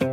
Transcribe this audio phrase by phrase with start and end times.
[0.00, 0.08] Hele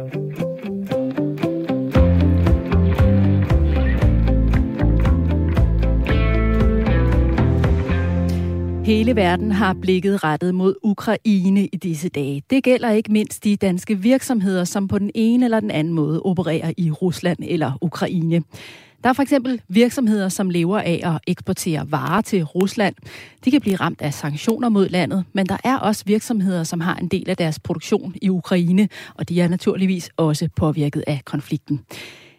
[9.15, 12.43] verden har blikket rettet mod Ukraine i disse dage.
[12.49, 16.21] Det gælder ikke mindst de danske virksomheder, som på den ene eller den anden måde
[16.21, 18.43] opererer i Rusland eller Ukraine.
[19.03, 22.95] Der er for eksempel virksomheder, som lever af at eksportere varer til Rusland.
[23.45, 26.95] De kan blive ramt af sanktioner mod landet, men der er også virksomheder, som har
[26.95, 31.81] en del af deres produktion i Ukraine, og de er naturligvis også påvirket af konflikten.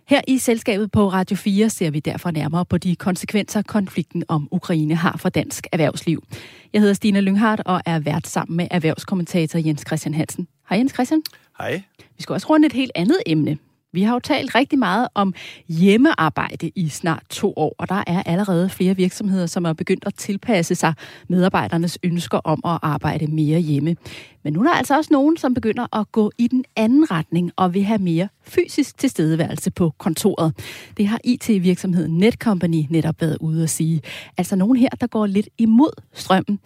[0.09, 4.49] Her i selskabet på Radio 4 ser vi derfor nærmere på de konsekvenser, konflikten om
[4.51, 6.25] Ukraine har for dansk erhvervsliv.
[6.73, 10.49] Jeg hedder Stine Lynghardt og er vært sammen med erhvervskommentator Jens Christian Hansen.
[10.69, 11.23] Hej Jens Christian.
[11.59, 11.83] Hej.
[12.17, 13.59] Vi skal også runde et helt andet emne.
[13.93, 15.35] Vi har jo talt rigtig meget om
[15.69, 20.15] hjemmearbejde i snart to år, og der er allerede flere virksomheder, som er begyndt at
[20.15, 20.95] tilpasse sig
[21.29, 23.97] medarbejdernes ønsker om at arbejde mere hjemme.
[24.45, 27.53] Men nu er der altså også nogen, som begynder at gå i den anden retning
[27.57, 30.55] og vil have mere fysisk tilstedeværelse på kontoret.
[30.97, 34.01] Det har IT-virksomheden Netcompany netop været ude at sige.
[34.37, 36.59] Altså nogen her, der går lidt imod strømmen.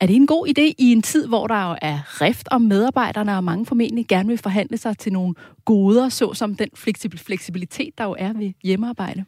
[0.00, 3.36] Er det en god idé i en tid, hvor der jo er rift om medarbejderne,
[3.36, 6.68] og mange formentlig gerne vil forhandle sig til nogle goder, såsom den
[7.16, 9.24] fleksibilitet, der jo er ved hjemmearbejde?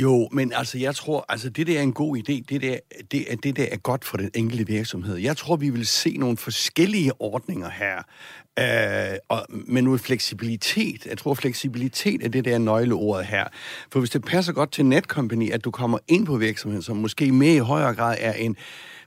[0.00, 2.76] Jo, men altså, jeg tror, altså, det der er en god idé, det der,
[3.12, 5.16] det, er, det der er godt for den enkelte virksomhed.
[5.16, 7.98] Jeg tror, vi vil se nogle forskellige ordninger her,
[8.58, 11.06] øh, og, med noget fleksibilitet.
[11.06, 13.44] Jeg tror, fleksibilitet er det der nøgleordet her.
[13.92, 17.32] For hvis det passer godt til Netcompany, at du kommer ind på virksomheden, som måske
[17.32, 18.56] mere i højere grad er en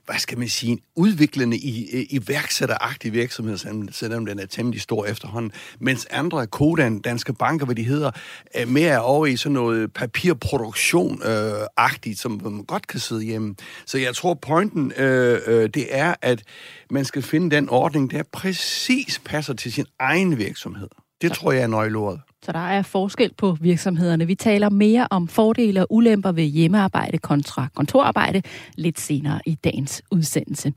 [0.08, 3.58] hvad skal man sige, en udviklende i, iværksætteragtig virksomhed,
[3.92, 8.10] selvom den er temmelig stor efterhånden, mens andre, Kodan, Danske Banker, hvad de hedder,
[8.54, 13.54] er mere over i sådan noget papirproduktion-agtigt, øh, som man godt kan sidde hjemme.
[13.86, 16.42] Så jeg tror, pointen, øh, øh, det er, at
[16.90, 20.88] man skal finde den ordning, der præcis passer til sin egen virksomhed.
[21.22, 22.20] Det tror jeg er nøgleordet.
[22.44, 24.26] Så der er forskel på virksomhederne.
[24.26, 28.42] Vi taler mere om fordele og ulemper ved hjemmearbejde kontra kontorarbejde
[28.74, 30.72] lidt senere i dagens udsendelse.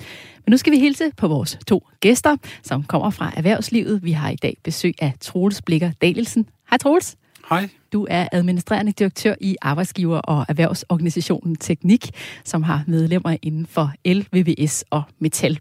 [0.45, 4.03] Men nu skal vi hilse på vores to gæster, som kommer fra erhvervslivet.
[4.03, 6.45] Vi har i dag besøg af Troels Blikker Danielsen.
[6.69, 7.17] Hej Troels.
[7.49, 7.69] Hej.
[7.93, 12.09] Du er administrerende direktør i Arbejdsgiver- og Erhvervsorganisationen Teknik,
[12.43, 15.59] som har medlemmer inden for LVVS og Metal.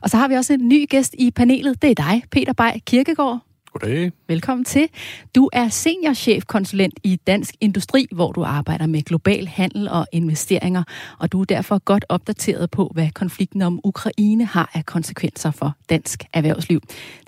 [0.00, 1.82] Og så har vi også en ny gæst i panelet.
[1.82, 3.51] Det er dig, Peter Bay Kirkegaard.
[3.72, 4.12] Goddag.
[4.28, 4.88] Velkommen til.
[5.34, 10.82] Du er seniorchefkonsulent i Dansk Industri, hvor du arbejder med global handel og investeringer,
[11.18, 15.76] og du er derfor godt opdateret på, hvad konflikten om Ukraine har af konsekvenser for
[15.90, 16.80] dansk erhvervsliv.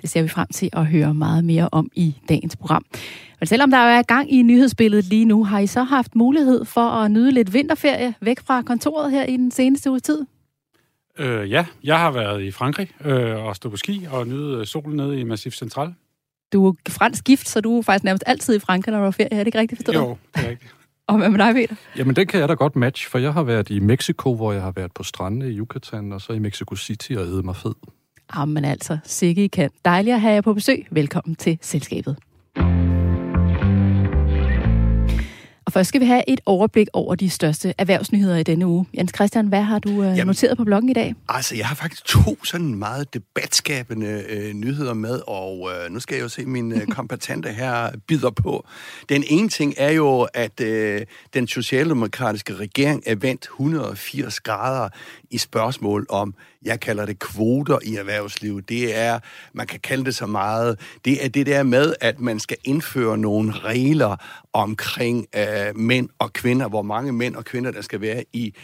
[0.02, 2.84] Det ser vi frem til at høre meget mere om i dagens program.
[3.40, 6.88] Men selvom der er gang i nyhedsbilledet lige nu, har I så haft mulighed for
[6.90, 10.26] at nyde lidt vinterferie væk fra kontoret her i den seneste uge tid?
[11.18, 14.96] Øh, ja, jeg har været i Frankrig øh, og stået på ski og nyde solen
[14.96, 15.94] nede i Massif Central.
[16.54, 19.10] Du er fransk gift, så du er faktisk nærmest altid i Frankrig, når du er
[19.10, 19.32] ferie.
[19.32, 19.96] Er det ikke rigtigt forstået?
[19.96, 20.74] Jo, det er rigtigt.
[21.08, 21.74] Og hvad med dig, Peter?
[21.96, 24.62] Jamen, det kan jeg da godt match, for jeg har været i Mexico, hvor jeg
[24.62, 27.74] har været på strandene i Yucatan, og så i Mexico City og æde mig fed.
[28.36, 29.70] Jamen altså, sikke I kan.
[29.84, 30.86] Dejligt at have jer på besøg.
[30.90, 32.16] Velkommen til selskabet.
[35.66, 38.86] Og først skal vi have et overblik over de største erhvervsnyheder i denne uge.
[38.96, 41.14] Jens Christian, hvad har du uh, Jamen, noteret på bloggen i dag?
[41.28, 46.14] Altså, jeg har faktisk to sådan meget debatskabende øh, nyheder med, og øh, nu skal
[46.14, 48.66] jeg jo se min øh, kompetente her bider på.
[49.08, 51.02] Den ene ting er jo, at øh,
[51.34, 54.88] den socialdemokratiske regering er vendt 180 grader
[55.34, 56.34] i spørgsmål om,
[56.64, 58.68] jeg kalder det kvoter i erhvervslivet.
[58.68, 59.18] Det er,
[59.52, 63.18] man kan kalde det så meget, det er det der med, at man skal indføre
[63.18, 64.16] nogle regler
[64.52, 68.54] omkring øh, mænd og kvinder, hvor mange mænd og kvinder, der skal være i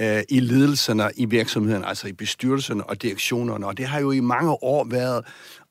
[0.00, 3.66] øh, i ledelserne i virksomheden, altså i bestyrelserne og direktionerne.
[3.66, 5.24] Og det har jo i mange år været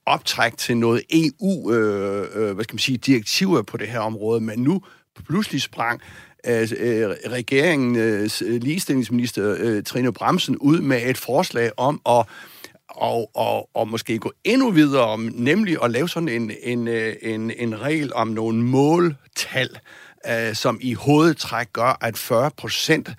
[0.06, 4.41] optræk til noget EU, øh, øh, hvad skal man sige, direktiver på det her område,
[4.41, 4.81] men nu
[5.28, 6.02] pludselig sprang
[6.48, 12.26] øh, regeringens øh, ligestillingsminister øh, Trine Bremsen ud med et forslag om at
[12.96, 17.16] og, og, og måske gå endnu videre om, nemlig at lave sådan en, en, øh,
[17.22, 19.79] en, en regel om nogle måltal, øh,
[20.29, 23.09] Øh, som i hovedtræk gør, at 40 procent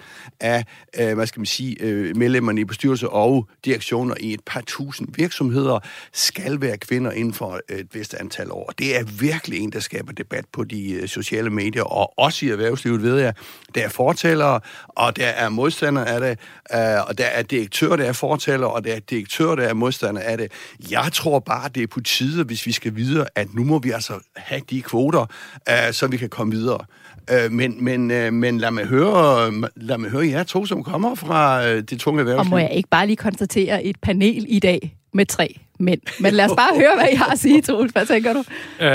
[0.40, 0.64] af,
[0.98, 5.08] øh, hvad skal man sige, øh, medlemmerne i bestyrelse og direktioner i et par tusind
[5.14, 5.78] virksomheder
[6.12, 8.72] skal være kvinder inden for et vist antal år.
[8.78, 12.48] Det er virkelig en, der skaber debat på de øh, sociale medier, og også i
[12.48, 13.34] erhvervslivet ved jeg,
[13.74, 16.38] der er fortællere, og der er modstandere af det,
[16.74, 20.24] øh, og der er direktører, der er fortællere, og der er direktører, der er modstandere
[20.24, 20.52] af det.
[20.90, 23.90] Jeg tror bare, det er på tide, hvis vi skal videre, at nu må vi
[23.90, 25.26] altså have de kvoter,
[25.68, 26.84] øh, så vi kan komme videre.
[27.31, 31.14] Øh, men, men, øh, men lad mig høre, lad mig høre jer to, som kommer
[31.14, 32.41] fra øh, det tunge erhvervsliv.
[32.41, 36.00] Og må jeg ikke bare lige konstatere et panel i dag med tre mænd.
[36.20, 37.93] Men lad os bare høre, hvad I har at sige, Troels.
[37.93, 38.38] Hvad tænker du?
[38.81, 38.87] Øh,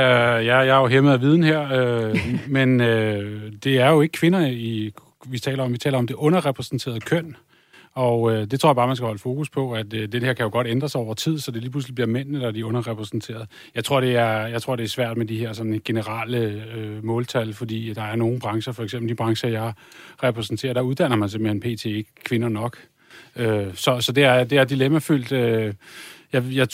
[0.45, 4.11] ja, jeg er jo hæmmet af viden her, øh, men øh, det er jo ikke
[4.11, 4.93] kvinder, i,
[5.25, 5.73] vi taler om.
[5.73, 7.35] Vi taler om det underrepræsenterede køn.
[7.99, 10.33] Og øh, det tror jeg bare, man skal holde fokus på, at øh, det her
[10.33, 12.51] kan jo godt ændre sig over tid, så det lige pludselig bliver mændene, der er
[12.51, 13.47] de underrepræsenteret.
[13.75, 17.05] Jeg tror, det er, jeg tror, det er svært med de her sådan, generelle øh,
[17.05, 19.73] måltal, fordi der er nogle brancher, for eksempel de brancher, jeg
[20.23, 21.85] repræsenterer, der uddanner man simpelthen pt.
[21.85, 22.77] ikke kvinder nok.
[23.35, 25.31] Øh, så, så det er, det er dilemmafyldt.
[25.31, 25.73] Øh,
[26.33, 26.67] jeg, jeg,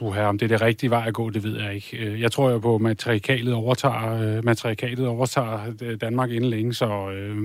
[0.00, 1.96] uh, om det er det rigtige vej at gå, det ved jeg ikke.
[1.96, 6.50] Øh, jeg tror jo på, at matrikalet overtager, øh, uh, matrikalet overtager øh, Danmark inden
[6.50, 7.36] længe, så øh,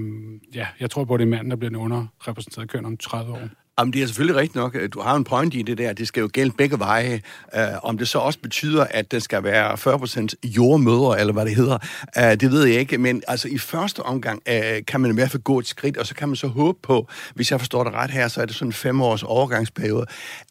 [0.55, 3.33] ja, jeg tror på, at det er manden, der bliver den underrepræsenteret køn om 30
[3.33, 3.47] år.
[3.79, 4.77] Jamen, det er selvfølgelig rigtigt nok.
[4.93, 5.93] Du har en point i det der.
[5.93, 7.21] Det skal jo gælde begge veje.
[7.57, 11.55] Uh, om det så også betyder, at det skal være 40% jordmødre, eller hvad det
[11.55, 11.77] hedder,
[12.17, 12.97] uh, det ved jeg ikke.
[12.97, 16.07] Men altså, i første omgang uh, kan man i hvert fald gå et skridt, og
[16.07, 18.55] så kan man så håbe på, hvis jeg forstår det ret her, så er det
[18.55, 20.05] sådan en fem års overgangsperiode,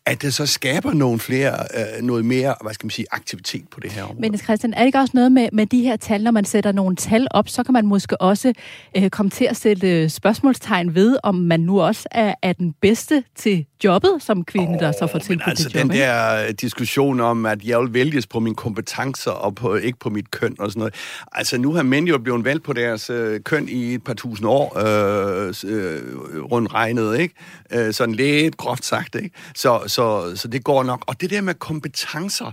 [0.06, 1.56] at det så skaber nogle flere,
[1.99, 4.20] uh, noget mere, hvad skal man sige, aktivitet på det her område.
[4.20, 6.73] Men Christian, er det ikke også noget med, med de her tal, når man sætter
[6.73, 8.53] nogle tal op, så kan man måske også
[8.99, 13.25] uh, komme til at sætte spørgsmålstegn ved, om man nu også er, er den bedste
[13.37, 17.20] til jobbet som kvinde, oh, der så får tilbudt altså, det job, den der diskussion
[17.20, 20.70] om, at jeg vil vælges på mine kompetencer og på, ikke på mit køn og
[20.70, 20.94] sådan noget.
[21.32, 24.49] Altså, nu har mænd jo blevet valgt på deres øh, køn i et par tusind
[24.49, 26.02] år, øh, øh,
[26.52, 27.35] rundt regnet, ikke?
[27.73, 29.31] Øh, sådan lidt groft sagt, ikke?
[29.55, 31.04] Så, så, så det går nok.
[31.06, 32.52] Og det der med kompetencer,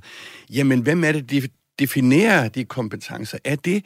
[0.50, 1.48] jamen, hvem er det, de
[1.80, 3.38] definerer de kompetencer?
[3.44, 3.86] Er det,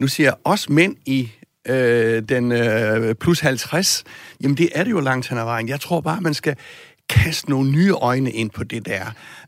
[0.00, 1.30] nu siger jeg, os mænd i
[1.68, 4.04] øh, den øh, plus 50,
[4.42, 5.68] jamen det er det jo langt hen ad vejen.
[5.68, 6.56] Jeg tror bare, man skal
[7.08, 9.04] kaste nogle nye øjne ind på det der.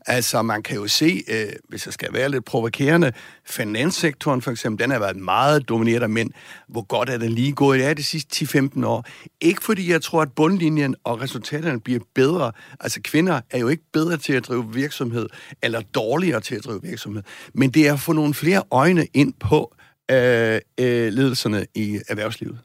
[0.07, 3.13] Altså, man kan jo se, øh, hvis jeg skal være lidt provokerende,
[3.47, 6.31] finanssektoren for eksempel, den har været meget domineret af mænd.
[6.69, 7.79] Hvor godt er den lige gået?
[7.79, 9.05] Ja, de sidste 10-15 år.
[9.41, 12.53] Ikke fordi jeg tror, at bundlinjen og resultaterne bliver bedre.
[12.81, 15.29] Altså, kvinder er jo ikke bedre til at drive virksomhed,
[15.63, 17.23] eller dårligere til at drive virksomhed.
[17.55, 19.75] Men det er at få nogle flere øjne ind på,
[20.11, 22.59] øh, øh, ledelserne i erhvervslivet.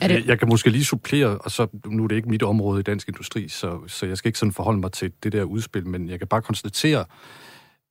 [0.00, 2.80] Er jeg, jeg kan måske lige supplere, og så nu er det ikke mit område
[2.80, 5.86] i dansk industri, så, så jeg skal ikke sådan forholde mig til det der udspil,
[5.86, 7.04] men jeg kan bare konstatere,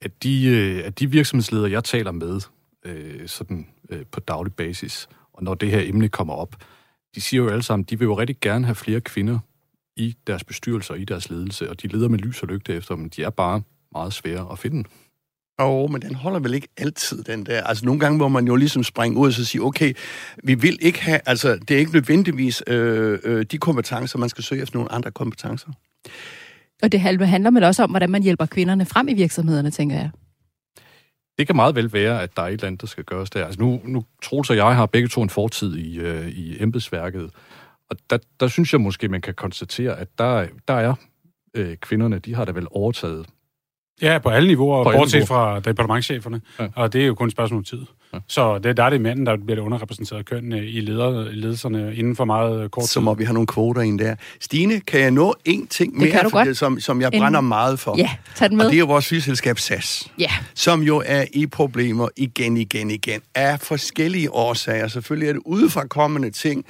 [0.02, 2.42] at de, øh, at de virksomhedsledere, jeg taler med
[2.86, 6.56] øh, sådan, øh, på daglig basis, og når det her emne kommer op,
[7.16, 9.40] de siger jo alle sammen, de vil jo rigtig gerne have flere kvinder
[9.96, 12.96] i deres bestyrelser og i deres ledelse, og de leder med lys og lygte efter
[12.96, 13.10] dem.
[13.10, 13.62] De er bare
[13.92, 14.84] meget svære at finde.
[15.62, 17.64] Jo, men den holder vel ikke altid, den der.
[17.64, 19.94] Altså, nogle gange må man jo ligesom springe ud og så sige, okay,
[20.44, 24.44] vi vil ikke have, altså, det er ikke nødvendigvis øh, øh, de kompetencer, man skal
[24.44, 25.68] søge efter nogle andre kompetencer.
[26.84, 30.10] Og det handler vel også om, hvordan man hjælper kvinderne frem i virksomhederne, tænker jeg.
[31.38, 33.46] Det kan meget vel være, at der er et eller andet, der skal gøres der.
[33.46, 37.32] Altså nu, nu Troels og jeg har begge to en fortid i, øh, i embedsværket,
[37.90, 40.96] og der, der synes jeg måske, man kan konstatere, at der, der er
[41.54, 43.26] øh, kvinderne, de har da vel overtaget
[44.02, 45.62] Ja, på alle niveauer, på bortset alle niveauer.
[45.62, 46.42] fra departementcheferne.
[46.60, 46.68] Ja.
[46.76, 47.82] Og det er jo kun et spørgsmål om tid.
[48.14, 48.18] Ja.
[48.28, 51.96] Så det, der er det mænden, der bliver det underrepræsenteret køn i, leder, i ledelserne
[51.96, 52.88] inden for meget kort tid.
[52.88, 54.16] Så må vi have nogle kvoter ind der.
[54.42, 57.96] Stine, kan jeg nå en ting mere, det, som, som jeg brænder meget for?
[57.98, 58.66] Ja, tag den med.
[58.66, 60.12] Og det er jo vores flyselskab SAS.
[60.20, 60.32] Ja.
[60.56, 63.22] Som jo er i problemer igen, igen, igen.
[63.36, 64.88] Af forskellige årsager.
[64.88, 66.66] Selvfølgelig er det udefra kommende ting,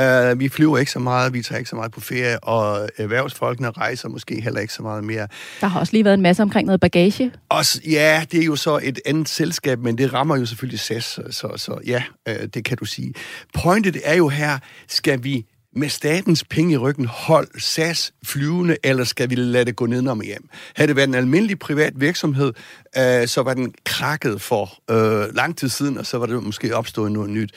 [0.00, 3.70] Uh, vi flyver ikke så meget, vi tager ikke så meget på ferie, og erhvervsfolkene
[3.70, 5.28] rejser måske heller ikke så meget mere.
[5.60, 7.32] Der har også lige været en masse omkring noget bagage.
[7.48, 11.20] Også, ja, det er jo så et andet selskab, men det rammer jo selvfølgelig SAS,
[11.30, 13.14] så, så ja, uh, det kan du sige.
[13.54, 14.58] Pointet er jo her,
[14.88, 15.46] skal vi
[15.76, 20.06] med statens penge i ryggen hold SAS flyvende, eller skal vi lade det gå ned
[20.06, 20.48] og hjem?
[20.76, 22.52] Havde det været en almindelig privat virksomhed,
[22.96, 26.76] uh, så var den krakket for uh, lang tid siden, og så var det måske
[26.76, 27.50] opstået noget nyt.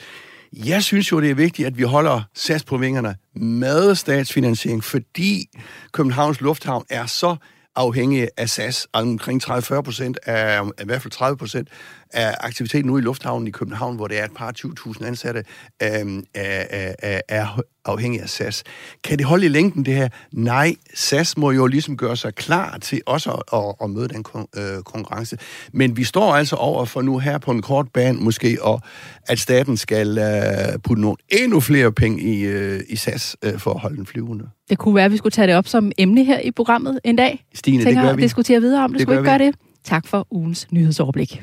[0.64, 5.48] Jeg synes jo, det er vigtigt, at vi holder sats på vingerne med statsfinansiering, fordi
[5.92, 7.36] Københavns Lufthavn er så
[7.76, 8.86] afhængig af SAS.
[8.92, 11.68] Omkring 30-40 procent af, i hvert fald 30 procent
[12.12, 15.44] af aktiviteten nu i lufthavnen i København, hvor det er et par 20.000 ansatte,
[15.82, 18.64] øh, er, er, er afhængig af SAS.
[19.04, 20.08] Kan det holde i længden, det her?
[20.32, 24.22] Nej, SAS må jo ligesom gøre sig klar til også at, at, at møde den
[24.22, 25.38] kon, øh, konkurrence.
[25.72, 28.80] Men vi står altså over for nu her på en kort bane måske, og
[29.28, 33.70] at staten skal øh, putte nogle endnu flere penge i, øh, i SAS øh, for
[33.74, 34.48] at holde den flyvende.
[34.70, 37.16] Det kunne være, at vi skulle tage det op som emne her i programmet en
[37.16, 37.44] dag.
[37.54, 38.22] Stine, Tænker, det gør vi.
[38.22, 38.98] diskutere videre om det.
[38.98, 39.38] det skulle ikke vi.
[39.38, 39.54] gøre det.
[39.84, 41.42] Tak for ugens nyhedsoverblik.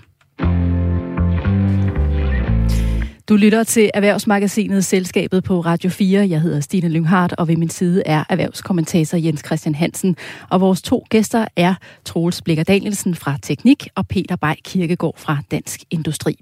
[3.29, 6.29] Du lytter til Erhvervsmagasinet Selskabet på Radio 4.
[6.29, 10.15] Jeg hedder Stine Lynghardt, og ved min side er erhvervskommentator Jens Christian Hansen.
[10.49, 11.75] Og vores to gæster er
[12.05, 16.35] Troels Blikker Danielsen fra Teknik og Peter Bay Kirkegaard fra Dansk Industri.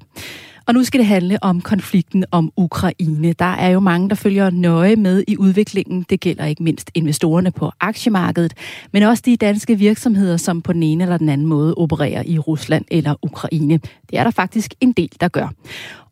[0.68, 3.34] Og nu skal det handle om konflikten om Ukraine.
[3.34, 6.06] Der er jo mange, der følger nøje med i udviklingen.
[6.10, 8.54] Det gælder ikke mindst investorerne på aktiemarkedet,
[8.94, 12.40] men også de danske virksomheder, som på den ene eller den anden måde opererer i
[12.40, 13.78] Rusland eller Ukraine.
[14.10, 15.48] Det er der faktisk en del, der gør.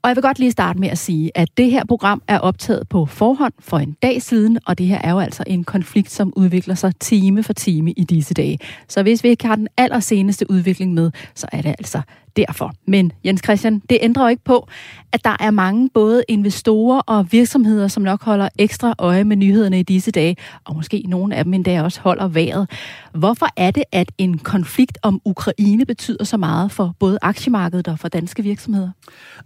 [0.02, 2.90] Og jeg vil godt lige starte med at sige, at det her program er optaget
[2.90, 6.34] på forhånd for en dag siden, og det her er jo altså en konflikt, som
[6.36, 8.60] udvikler sig time for time i disse dage.
[8.88, 12.02] Så hvis vi ikke har den allerseneste udvikling med, så er det altså
[12.36, 12.74] derfor.
[12.88, 14.68] Men Jens Christian, det ændrer jo ikke på,
[15.12, 19.80] at der er mange både investorer og virksomheder, som nok holder ekstra øje med nyhederne
[19.80, 22.70] i disse dage, og måske nogle af dem endda også holder vejret.
[23.14, 28.00] Hvorfor er det, at en konflikt om Ukraine betyder så meget for både aktiemarkedet og
[28.00, 28.90] for danske virksomheder?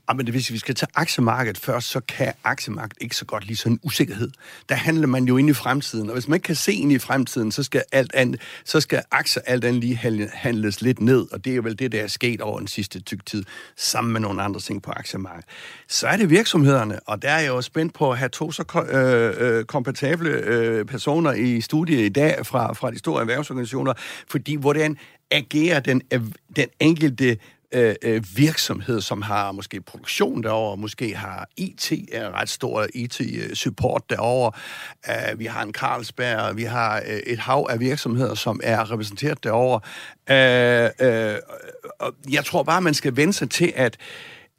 [0.08, 3.58] Ah, men hvis vi skal tage aktiemarkedet først, så kan aktiemarkedet ikke så godt lide
[3.58, 4.30] sådan en usikkerhed.
[4.70, 7.00] Der handler man jo ind i fremtiden, og hvis man ikke kan se ind i
[7.00, 10.00] fremtiden, så skal, alt andet, så skal aktier alt andet lige
[10.34, 13.25] handles lidt ned, og det er vel det, der er sket over den sidste tyk
[13.25, 13.44] tid,
[13.75, 15.46] sammen med nogle andre ting på aktiemarkedet.
[15.88, 18.63] Så er det virksomhederne, og der er jeg jo spændt på at have to så
[18.92, 23.22] øh, øh, kompatible øh, kompetable øh, personer i studiet i dag fra, fra de store
[23.22, 23.94] erhvervsorganisationer,
[24.28, 24.98] fordi hvordan
[25.32, 26.02] agerer den,
[26.56, 27.38] den enkelte
[27.74, 34.01] øh, øh, virksomhed, som har måske produktion derover, måske har IT, er ret stor IT-support
[34.12, 34.51] øh, derover.
[35.08, 38.92] Uh, øh, vi har en Carlsberg, vi har øh, et hav af virksomheder, som er
[38.92, 39.80] repræsenteret derover.
[40.30, 41.39] Uh, øh,
[42.00, 43.98] og jeg tror bare, man skal vende sig til, at,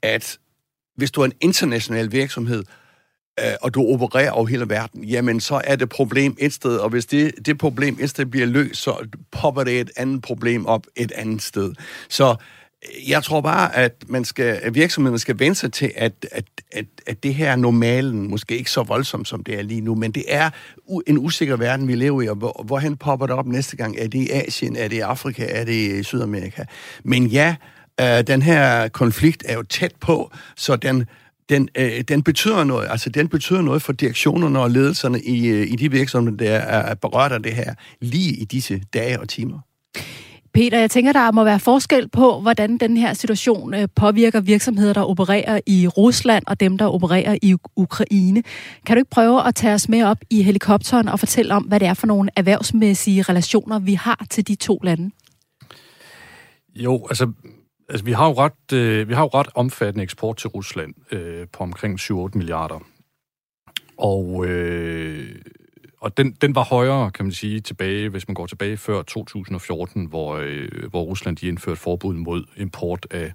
[0.02, 0.38] at
[0.96, 2.64] hvis du er en international virksomhed,
[3.62, 7.06] og du opererer over hele verden, jamen så er det problem et sted, og hvis
[7.06, 11.12] det, det problem et sted bliver løst, så popper det et andet problem op et
[11.12, 11.74] andet sted.
[12.08, 12.36] Så
[13.08, 16.84] jeg tror bare, at, man skal, at virksomheden skal vende sig til, at, at, at,
[17.06, 20.12] at det her er normalen, måske ikke så voldsomt, som det er lige nu, men
[20.12, 20.50] det er
[21.06, 23.96] en usikker verden, vi lever i, og hvor, hvorhen popper det op næste gang?
[23.98, 24.76] Er det i Asien?
[24.76, 25.46] Er det i Afrika?
[25.48, 26.64] Er det i Sydamerika?
[27.04, 27.56] Men ja,
[28.00, 31.04] øh, den her konflikt er jo tæt på, så den,
[31.48, 32.88] den, øh, den betyder noget.
[32.90, 36.94] Altså, den betyder noget for direktionerne og ledelserne i, øh, i de virksomheder, der er
[36.94, 39.58] berørt af det her, lige i disse dage og timer.
[40.54, 44.92] Peter, jeg tænker, der må være forskel på, hvordan den her situation øh, påvirker virksomheder,
[44.92, 48.42] der opererer i Rusland og dem, der opererer i Ukraine.
[48.86, 51.80] Kan du ikke prøve at tage os med op i helikopteren og fortælle om, hvad
[51.80, 55.10] det er for nogle erhvervsmæssige relationer, vi har til de to lande?
[56.74, 57.32] Jo, altså,
[57.88, 61.46] altså vi, har jo ret, øh, vi har jo ret omfattende eksport til Rusland øh,
[61.52, 62.80] på omkring 7-8 milliarder.
[63.98, 65.36] Og øh,
[66.04, 70.04] og den, den var højere, kan man sige, tilbage, hvis man går tilbage før 2014,
[70.04, 73.32] hvor, øh, hvor Rusland de indførte forbud mod import af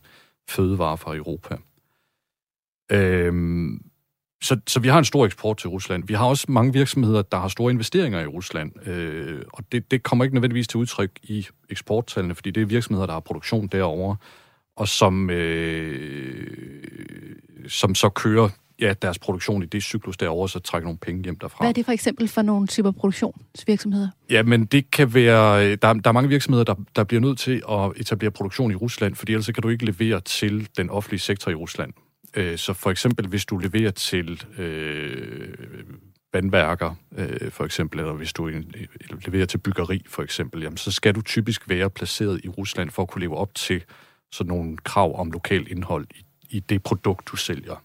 [0.49, 1.57] fødevarer fra Europa.
[2.91, 3.81] Øhm,
[4.41, 6.07] så, så vi har en stor eksport til Rusland.
[6.07, 10.03] Vi har også mange virksomheder, der har store investeringer i Rusland, øh, og det, det
[10.03, 14.15] kommer ikke nødvendigvis til udtryk i eksporttallene, fordi det er virksomheder, der har produktion derovre,
[14.75, 16.47] og som, øh,
[17.67, 18.49] som så kører
[18.81, 21.57] ja, deres produktion i det cyklus derovre, så trækker nogle penge hjem derfra.
[21.63, 24.09] Hvad er det for eksempel for nogle typer produktionsvirksomheder?
[24.29, 25.75] Ja, men det kan være...
[25.75, 29.15] Der, der er mange virksomheder, der, der bliver nødt til at etablere produktion i Rusland,
[29.15, 31.93] fordi ellers kan du ikke levere til den offentlige sektor i Rusland.
[32.35, 35.53] Øh, så for eksempel, hvis du leverer til øh,
[36.33, 38.51] vandværker, øh, for eksempel, eller hvis du
[39.25, 43.01] leverer til byggeri, for eksempel, jamen, så skal du typisk være placeret i Rusland for
[43.01, 43.83] at kunne leve op til
[44.31, 47.83] sådan nogle krav om lokal indhold i, i det produkt, du sælger.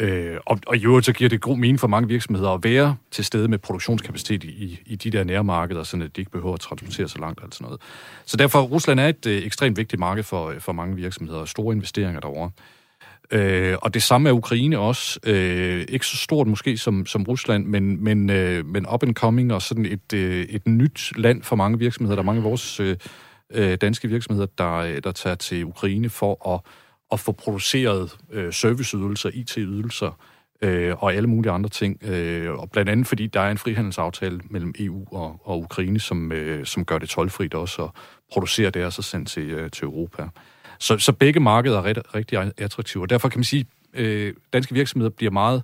[0.00, 2.96] Øh, og, og i øvrigt så giver det god mening for mange virksomheder at være
[3.10, 7.08] til stede med produktionskapacitet i, i de der nærmarkeder, så de ikke behøver at transportere
[7.08, 7.80] så langt og sådan noget.
[8.26, 11.48] Så derfor Rusland er et øh, ekstremt vigtigt marked for, øh, for mange virksomheder, og
[11.48, 12.50] store investeringer derovre.
[13.30, 15.20] Øh, og det samme er Ukraine også.
[15.26, 19.52] Øh, ikke så stort måske som, som Rusland, men, men, øh, men up and coming
[19.52, 22.16] og sådan et, øh, et nyt land for mange virksomheder.
[22.16, 22.96] Der er mange af vores øh,
[23.50, 26.60] øh danske virksomheder, der, øh, der tager til Ukraine for at
[27.12, 30.18] at få produceret øh, serviceydelser, IT-ydelser
[30.62, 32.04] øh, og alle mulige andre ting.
[32.04, 36.32] Øh, og blandt andet fordi der er en frihandelsaftale mellem EU og, og Ukraine, som,
[36.32, 37.90] øh, som gør det tolvfrit også at
[38.32, 40.28] producere det og så sende til, øh, til Europa.
[40.78, 44.34] Så, så begge markeder er ret, rigtig attraktive, og derfor kan man sige, at øh,
[44.52, 45.62] danske virksomheder bliver meget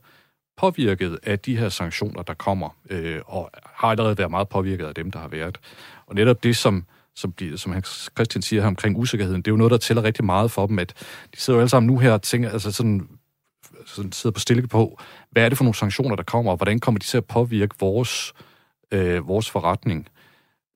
[0.56, 4.94] påvirket af de her sanktioner, der kommer, øh, og har allerede været meget påvirket af
[4.94, 5.58] dem, der har været.
[6.06, 6.84] Og netop det, som
[7.16, 7.82] som, bliver, som
[8.16, 10.78] Christian siger her omkring usikkerheden, det er jo noget, der tæller rigtig meget for dem,
[10.78, 10.94] at
[11.34, 13.08] de sidder jo alle sammen nu her og tænker, altså sådan,
[13.86, 14.98] sådan sidder på stille på,
[15.30, 17.74] hvad er det for nogle sanktioner, der kommer, og hvordan kommer de til at påvirke
[17.80, 18.32] vores,
[18.92, 20.08] øh, vores forretning?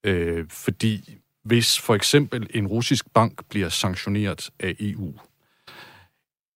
[0.04, 5.14] Øh, fordi hvis for eksempel en russisk bank bliver sanktioneret af EU,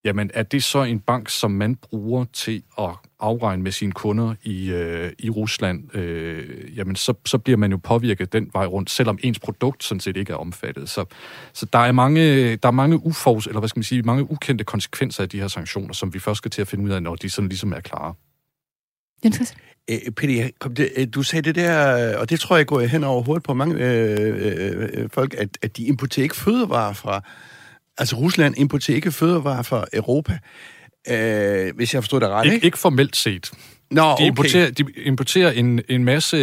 [0.04, 4.34] jamen er det så en bank, som man bruger til at afregne med sine kunder
[4.42, 8.90] i, øh, i Rusland, øh, jamen så, så bliver man jo påvirket den vej rundt,
[8.90, 10.88] selvom ens produkt sådan set ikke er omfattet.
[10.88, 11.04] Så,
[11.52, 14.64] så der er mange, der er mange uforus, eller hvad skal man sige, mange ukendte
[14.64, 17.14] konsekvenser af de her sanktioner, som vi først skal til at finde ud af, når
[17.14, 18.14] de sådan ligesom er klare.
[19.24, 19.54] Jens
[19.88, 23.22] Æ, Peter, kom det, du sagde det der, og det tror jeg går hen over
[23.22, 27.22] hovedet på mange øh, øh, folk, at, at de importerer ikke fødevarer fra,
[27.98, 30.38] altså Rusland importerer ikke fødevarer fra Europa,
[31.10, 32.54] øh, hvis jeg forstår det ret, ikke?
[32.54, 33.52] Ikke, ikke formelt set.
[33.90, 34.26] Nå, De okay.
[34.26, 36.36] importerer, de importerer en, en masse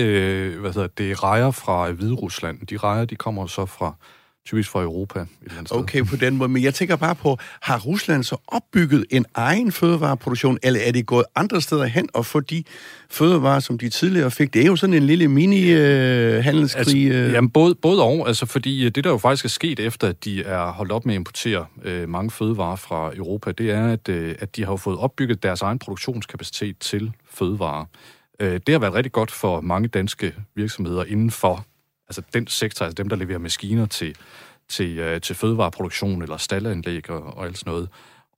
[0.59, 2.67] hvad hedder det, rejer fra Hvide Rusland.
[2.67, 3.95] De rejer, de kommer så fra
[4.45, 5.77] typisk fra Europa et eller andet sted.
[5.77, 6.49] Okay, på den måde.
[6.49, 11.05] Men jeg tænker bare på, har Rusland så opbygget en egen fødevareproduktion, eller er det
[11.05, 12.63] gået andre steder hen og få de
[13.09, 14.53] fødevarer, som de tidligere fik?
[14.53, 16.79] Det er jo sådan en lille mini-handelskrig.
[16.79, 18.27] Altså, Øh, jamen, både, både og.
[18.27, 21.05] Altså, fordi øh, det, der jo faktisk er sket efter, at de er holdt op
[21.05, 24.75] med at importere øh, mange fødevarer fra Europa, det er, at, øh, at de har
[24.75, 27.85] fået opbygget deres egen produktionskapacitet til fødevarer.
[28.39, 31.65] Øh, det har været rigtig godt for mange danske virksomheder inden for
[32.11, 34.15] altså den sektor, altså dem, der leverer maskiner til,
[34.69, 37.89] til, øh, til fødevareproduktion eller stallanlæg og, og alt sådan noget.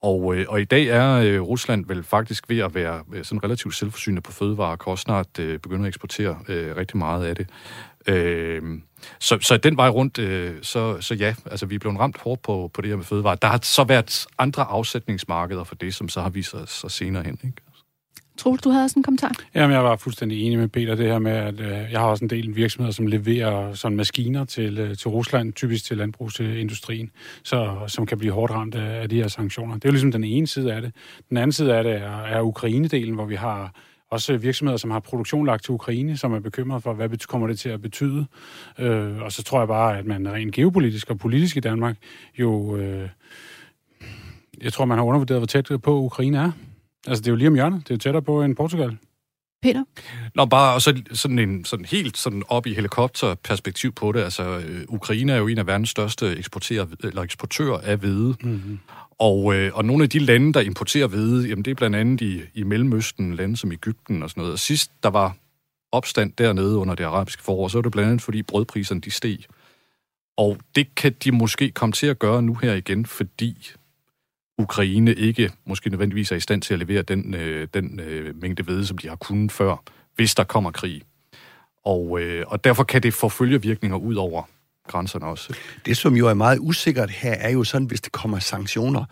[0.02, 3.44] Og, øh, og i dag er øh, Rusland vel faktisk ved at være øh, sådan
[3.44, 7.26] relativt selvforsynende på fødevarer, og kan også snart øh, begynde at eksportere øh, rigtig meget
[7.26, 7.50] af det.
[8.08, 8.62] Øh,
[9.20, 12.42] så, så den vej rundt, øh, så, så ja, altså vi er blevet ramt hårdt
[12.42, 13.36] på, på det her med fødevarer.
[13.36, 17.24] Der har så været andre afsætningsmarkeder for det, som så har vist sig, sig senere
[17.24, 17.40] hen.
[17.44, 17.58] Ikke?
[18.44, 19.32] Troels, du havde også en kommentar?
[19.56, 22.26] Jamen, jeg var fuldstændig enig med Peter, det her med, at øh, jeg har også
[22.26, 27.12] en del virksomheder, som leverer sådan maskiner til, øh, til Rusland, typisk til landbrugsindustrien,
[27.44, 29.76] så, som kan blive hårdt ramt af, af de her sanktioner.
[29.76, 30.92] Det er jo ligesom den ene side af det.
[31.30, 33.74] Den anden side af det er, er Ukraine-delen, hvor vi har
[34.10, 37.48] også virksomheder, som har produktion lagt til Ukraine, som er bekymret for, hvad det kommer
[37.48, 38.26] det til at betyde.
[38.80, 41.98] Øh, og så tror jeg bare, at man rent geopolitisk og politisk i Danmark
[42.40, 42.78] jo...
[42.78, 43.10] Øh,
[44.62, 46.52] jeg tror, man har undervurderet, hvor tæt på Ukraine er.
[47.08, 47.80] Altså, det er jo lige om hjørnet.
[47.80, 48.98] Det er jo tættere på end Portugal.
[49.62, 49.84] Peter?
[50.36, 54.20] Nå, bare og så sådan en sådan helt sådan op i helikopterperspektiv på det.
[54.20, 58.36] Altså, øh, Ukraine er jo en af verdens største eksporterer, eller eksportører af hvede.
[58.44, 58.80] Mm-hmm.
[59.20, 62.22] Og, øh, og nogle af de lande, der importerer hvede, jamen det er blandt andet
[62.22, 64.54] i, i Mellemøsten, lande som Ægypten og sådan noget.
[64.54, 65.36] Og sidst der var
[65.92, 69.38] opstand dernede under det arabiske forår, så var det blandt andet, fordi brødpriserne de steg.
[70.38, 73.72] Og det kan de måske komme til at gøre nu her igen, fordi
[74.58, 78.64] Ukraine ikke måske nødvendigvis er i stand til at levere den, øh, den øh, mængde
[78.64, 79.84] hvede, som de har kunnet før,
[80.16, 81.02] hvis der kommer krig.
[81.86, 84.44] Og, øh, og derfor kan det få følgevirkninger ud over
[84.88, 85.54] grænserne også.
[85.86, 89.06] Det, som jo er meget usikkert her, er jo sådan, hvis det kommer sanktioner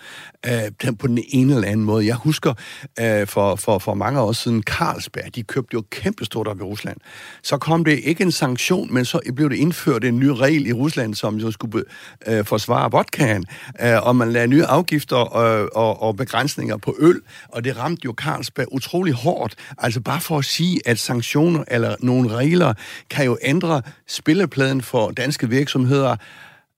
[0.45, 2.05] øh, på den ene eller anden måde.
[2.05, 2.53] Jeg husker
[2.99, 6.97] øh, for, for, for mange år siden, Carlsberg, de købte jo kæmpestort op i Rusland.
[7.43, 10.73] Så kom det ikke en sanktion, men så blev det indført en ny regel i
[10.73, 11.83] Rusland, som jo skulle
[12.27, 13.45] øh, forsvare vodkaen,
[13.81, 18.01] øh, og man lagde nye afgifter øh, og, og begrænsninger på øl, og det ramte
[18.05, 19.55] jo Carlsberg utrolig hårdt.
[19.77, 22.73] Altså bare for at sige, at sanktioner eller nogle regler
[23.09, 25.60] kan jo ændre spillepladen for danske virksomheder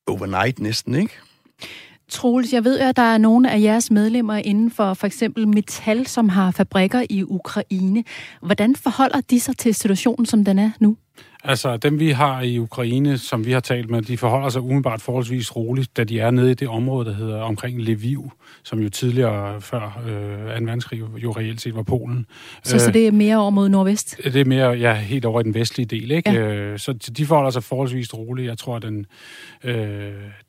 [0.07, 1.13] overnight næsten, ikke?
[2.09, 5.47] Troels, jeg ved jo, at der er nogle af jeres medlemmer inden for for eksempel
[5.47, 8.03] Metal, som har fabrikker i Ukraine.
[8.41, 10.97] Hvordan forholder de sig til situationen, som den er nu?
[11.45, 15.01] Altså, dem vi har i Ukraine, som vi har talt med, de forholder sig umiddelbart
[15.01, 18.31] forholdsvis roligt, da de er nede i det område, der hedder omkring Lviv,
[18.63, 20.65] som jo tidligere, før øh, 2.
[20.65, 22.25] verdenskrig, jo reelt set var Polen.
[22.63, 24.17] Så, så det er mere over mod nordvest?
[24.23, 26.31] Det er mere, ja, helt over i den vestlige del, ikke?
[26.31, 26.53] Ja.
[26.53, 28.47] Øh, så de forholder sig forholdsvis roligt.
[28.47, 29.05] Jeg tror, at den,
[29.63, 29.75] øh,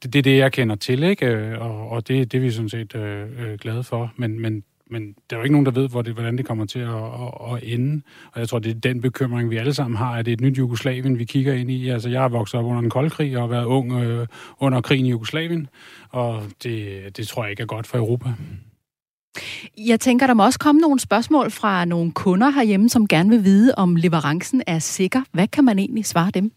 [0.03, 1.27] det, det er det, jeg kender til, ikke?
[1.27, 4.13] Øh, Og, og det, det er vi sådan set øh, øh, glade for.
[4.17, 4.63] Men, men
[4.95, 6.95] men der er jo ikke nogen, der ved, hvor det, hvordan det kommer til at,
[6.95, 8.03] at, at ende.
[8.33, 10.41] Og jeg tror, det er den bekymring, vi alle sammen har, at det er et
[10.41, 11.89] nyt Jugoslavien, vi kigger ind i.
[11.89, 14.27] Altså, jeg har vokset op under den kold krig og har været ung øh,
[14.61, 15.69] under krigen i Jugoslavien,
[16.11, 18.29] og det, det tror jeg ikke er godt for Europa.
[19.79, 23.45] Jeg tænker, der må også komme nogle spørgsmål fra nogle kunder herhjemme, som gerne vil
[23.45, 25.23] vide, om leverancen er sikker.
[25.33, 26.53] Hvad kan man egentlig svare dem?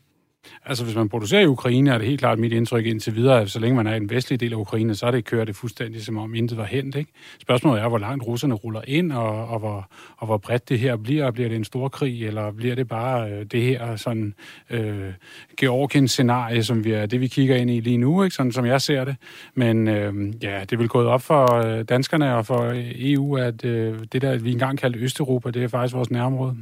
[0.66, 3.52] Altså, hvis man producerer i Ukraine, er det helt klart mit indtryk indtil videre, at
[3.52, 5.56] så længe man er i den vestlige del af Ukraine, så er det kørt det
[5.56, 6.96] fuldstændig som om intet var hent.
[6.96, 7.12] Ikke?
[7.42, 10.96] Spørgsmålet er, hvor langt russerne ruller ind, og, og, hvor, og hvor bredt det her
[10.96, 11.32] bliver.
[11.32, 14.34] Bliver det en stor krig, eller bliver det bare øh, det her sådan
[14.70, 15.14] øh,
[15.60, 18.36] Georgien-scenarie, som vi er, det, vi kigger ind i lige nu, ikke?
[18.36, 19.16] sådan som jeg ser det.
[19.56, 24.00] Men øh, ja, det vil gået op for øh, danskerne og for EU, at øh,
[24.12, 26.58] det der, vi engang kaldte Østeuropa, det er faktisk vores nærområde.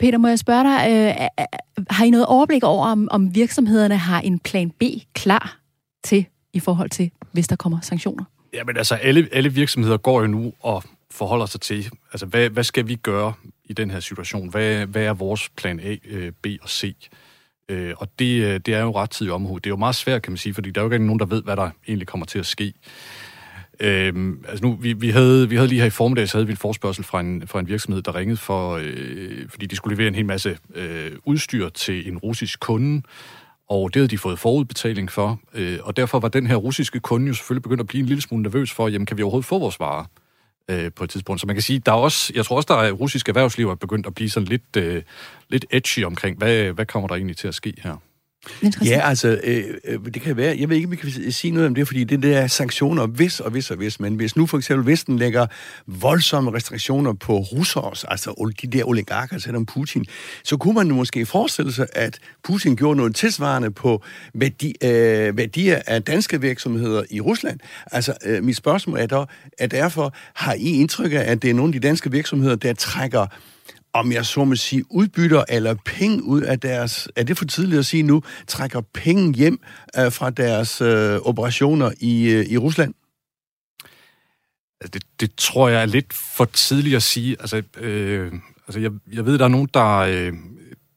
[0.00, 1.46] Peter, må jeg spørge dig, øh,
[1.90, 4.82] har I noget overblik over, om, om virksomhederne har en plan B
[5.14, 5.58] klar
[6.04, 8.24] til i forhold til, hvis der kommer sanktioner?
[8.54, 12.64] Jamen altså, alle, alle virksomheder går jo nu og forholder sig til, altså hvad, hvad
[12.64, 13.32] skal vi gøre
[13.64, 14.48] i den her situation?
[14.48, 16.94] Hvad, hvad er vores plan A, øh, B og C?
[17.68, 19.54] Øh, og det, øh, det er jo ret tid omhu.
[19.58, 21.26] Det er jo meget svært, kan man sige, fordi der er jo ikke nogen, der
[21.26, 22.72] ved, hvad der egentlig kommer til at ske.
[23.80, 26.52] Øhm, altså nu, vi, vi, havde, vi havde lige her i formiddag, så havde vi
[26.52, 30.08] en forspørgsel fra en, fra en virksomhed, der ringede for, øh, fordi de skulle levere
[30.08, 33.02] en hel masse øh, udstyr til en russisk kunde,
[33.68, 37.26] og det havde de fået forudbetaling for, øh, og derfor var den her russiske kunde
[37.26, 39.58] jo selvfølgelig begyndt at blive en lille smule nervøs for, jamen kan vi overhovedet få
[39.58, 40.04] vores varer
[40.70, 41.40] øh, på et tidspunkt.
[41.40, 43.74] Så man kan sige, der er også, jeg tror også, der er russiske erhvervsliv er
[43.74, 45.02] begyndt at blive sådan lidt, øh,
[45.48, 47.96] lidt edgy omkring, hvad, hvad kommer der egentlig til at ske her?
[48.84, 51.66] Ja, altså, øh, øh, det kan være, jeg ved ikke, om vi kan sige noget
[51.66, 54.58] om det, fordi det der sanktioner, hvis og hvis og hvis, men hvis nu for
[54.58, 55.46] eksempel Vesten lægger
[55.86, 60.06] voldsomme restriktioner på russers, altså de der oligarker, selvom Putin,
[60.44, 64.02] så kunne man måske forestille sig, at Putin gjorde noget tilsvarende på
[64.34, 67.60] værdi, øh, værdier af danske virksomheder i Rusland.
[67.92, 69.24] Altså, øh, mit spørgsmål er, der,
[69.58, 72.72] er derfor, har I indtryk af, at det er nogle af de danske virksomheder, der
[72.72, 73.26] trækker
[73.92, 77.78] om jeg så må sige, udbytter eller penge ud af deres, er det for tidligt
[77.78, 79.60] at sige nu, trækker penge hjem
[79.98, 82.94] øh, fra deres øh, operationer i, øh, i Rusland?
[84.80, 87.36] Altså, det, det tror jeg er lidt for tidligt at sige.
[87.40, 88.32] Altså, øh,
[88.66, 90.32] altså jeg, jeg ved, der er nogen, der, øh,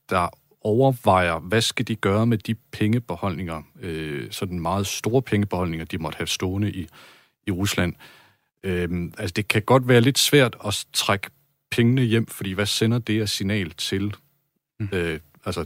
[0.10, 0.30] der
[0.62, 6.18] overvejer, hvad skal de gøre med de pengebeholdninger, øh, sådan meget store pengebeholdninger, de måtte
[6.18, 6.88] have stående i,
[7.48, 7.94] i Rusland.
[8.64, 11.30] Øh, altså, det kan godt være lidt svært at trække
[11.72, 14.14] pengene hjem, fordi hvad sender det af signal til
[14.80, 14.90] mm.
[14.92, 15.66] øh, altså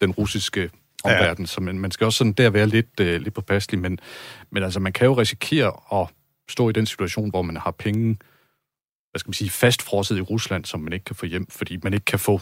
[0.00, 0.70] den russiske
[1.04, 1.44] omverden?
[1.44, 1.46] Ja.
[1.46, 3.98] Så man, man skal også sådan der være lidt, øh, lidt påpasselig, men,
[4.50, 6.08] men altså man kan jo risikere at
[6.48, 8.18] stå i den situation, hvor man har penge,
[9.10, 11.94] hvad skal man sige, fastfrosset i Rusland, som man ikke kan få hjem, fordi man
[11.94, 12.40] ikke kan få,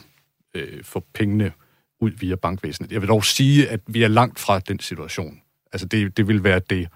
[0.55, 1.53] øh, få pengene
[2.01, 2.93] ud via bankvæsenet.
[2.93, 5.41] Jeg vil dog sige, at vi er langt fra den situation.
[5.73, 6.89] Altså det, det vil være det,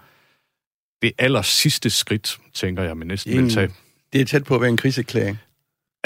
[1.01, 3.69] det aller sidste skridt, tænker jeg, man næsten vil tage.
[4.13, 5.37] Det er tæt på at være en kriseklæring.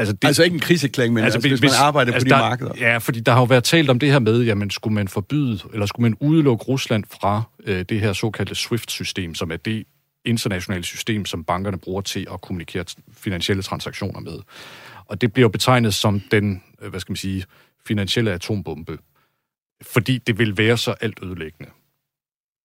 [0.02, 2.30] Altså, det, altså ikke en kriseklang, men altså, altså, hvis, hvis man arbejder altså, på
[2.30, 2.72] de der, markeder.
[2.80, 5.60] Ja, fordi der har jo været talt om det her med, jamen skulle man forbyde,
[5.74, 9.84] eller skulle man udelukke Rusland fra øh, det her såkaldte SWIFT-system, som er det
[10.26, 14.40] internationale system, som bankerne bruger til at kommunikere finansielle transaktioner med.
[15.06, 17.46] Og det bliver jo betegnet som den, øh, hvad skal man sige,
[17.88, 18.98] finansielle atombombe,
[19.82, 21.72] fordi det vil være så alt ødelæggende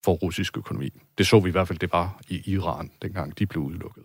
[0.05, 0.91] for russisk økonomi.
[1.19, 4.03] Det så vi i hvert fald, det var i Iran, dengang de blev udelukket.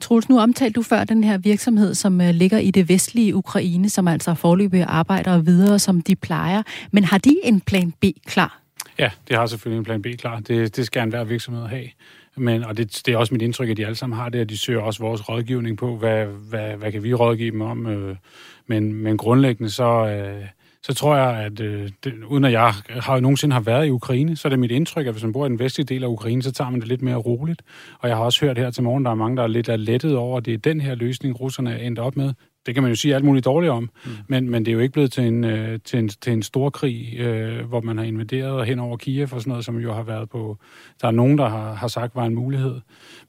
[0.00, 3.88] Troels, nu omtalte du før den her virksomhed, som øh, ligger i det vestlige Ukraine,
[3.88, 6.62] som altså forløbig arbejder videre, som de plejer.
[6.90, 8.60] Men har de en plan B klar?
[8.98, 10.40] Ja, det har selvfølgelig en plan B klar.
[10.40, 11.88] Det, det skal enhver virksomhed have.
[12.36, 14.48] Men, og det, det er også mit indtryk, at de alle sammen har det, at
[14.48, 17.86] de søger også vores rådgivning på, hvad, hvad, hvad kan vi rådgive dem om.
[17.86, 18.16] Øh,
[18.66, 20.06] men, men grundlæggende så...
[20.06, 20.44] Øh,
[20.86, 24.36] så tror jeg, at øh, det, uden at jeg har nogensinde har været i Ukraine,
[24.36, 26.42] så er det mit indtryk, at hvis man bor i den vestlige del af Ukraine,
[26.42, 27.62] så tager man det lidt mere roligt.
[27.98, 30.16] Og jeg har også hørt her til morgen, der er mange, der er lidt lettet
[30.16, 32.32] over, at det er den her løsning, russerne er endt op med.
[32.66, 34.10] Det kan man jo sige alt muligt dårligt om, mm.
[34.28, 36.70] men, men det er jo ikke blevet til en, øh, til en, til en stor
[36.70, 40.02] krig, øh, hvor man har invaderet hen over Kiev og sådan noget, som jo har
[40.02, 40.58] været på...
[41.00, 42.80] Der er nogen, der har, har sagt, var en mulighed.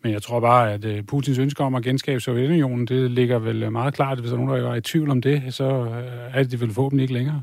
[0.03, 3.71] Men jeg tror bare, at øh, Putins ønske om at genskabe Sovjetunionen, det ligger vel
[3.71, 4.19] meget klart.
[4.19, 6.71] Hvis der er nogen, der er i tvivl om det, så øh, er det vel
[6.71, 7.41] forhåbentlig ikke længere.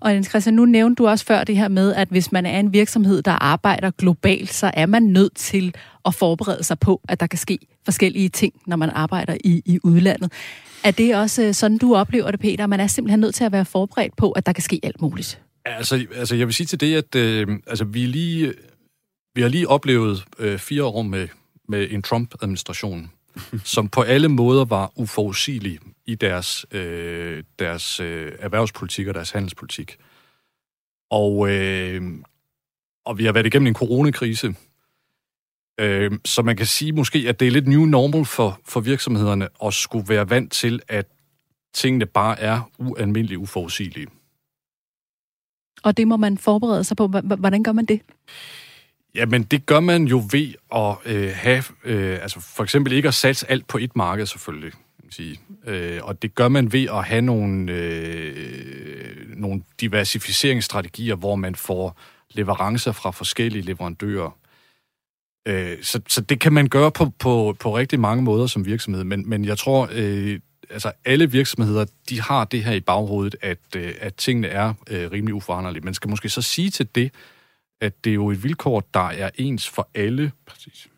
[0.00, 2.60] Og Jens Christian, nu nævnte du også før det her med, at hvis man er
[2.60, 7.20] en virksomhed, der arbejder globalt, så er man nødt til at forberede sig på, at
[7.20, 10.32] der kan ske forskellige ting, når man arbejder i, i udlandet.
[10.84, 12.66] Er det også øh, sådan, du oplever det, Peter?
[12.66, 15.40] Man er simpelthen nødt til at være forberedt på, at der kan ske alt muligt.
[15.64, 18.54] Altså, altså jeg vil sige til det, at øh, altså, vi, lige,
[19.34, 21.28] vi har lige oplevet øh, fire år med,
[21.68, 23.10] med en Trump-administration,
[23.64, 29.96] som på alle måder var uforudsigelig i deres, øh, deres øh, erhvervspolitik og deres handelspolitik.
[31.10, 32.02] Og, øh,
[33.04, 34.54] og vi har været igennem en coronakrise,
[35.80, 39.48] øh, så man kan sige måske, at det er lidt new normal for, for virksomhederne
[39.64, 41.06] at skulle være vant til, at
[41.74, 44.06] tingene bare er ualmindeligt uforudsigelige.
[45.82, 47.06] Og det må man forberede sig på.
[47.38, 48.00] Hvordan gør man det?
[49.14, 53.14] Jamen, det gør man jo ved at øh, have, øh, altså for eksempel ikke at
[53.14, 54.72] satse alt på et marked selvfølgelig,
[55.10, 55.40] sige.
[55.66, 62.00] Øh, og det gør man ved at have nogle, øh, nogle diversificeringsstrategier, hvor man får
[62.30, 64.38] leverancer fra forskellige leverandører.
[65.48, 69.04] Øh, så, så det kan man gøre på, på, på rigtig mange måder som virksomhed,
[69.04, 70.40] men, men jeg tror, øh,
[70.70, 75.10] altså alle virksomheder, de har det her i baghovedet, at, øh, at tingene er øh,
[75.10, 75.84] rimelig uforanderlige.
[75.84, 77.12] Man skal måske så sige til det,
[77.80, 80.88] at det er jo et vilkår, der er ens for alle Præcis.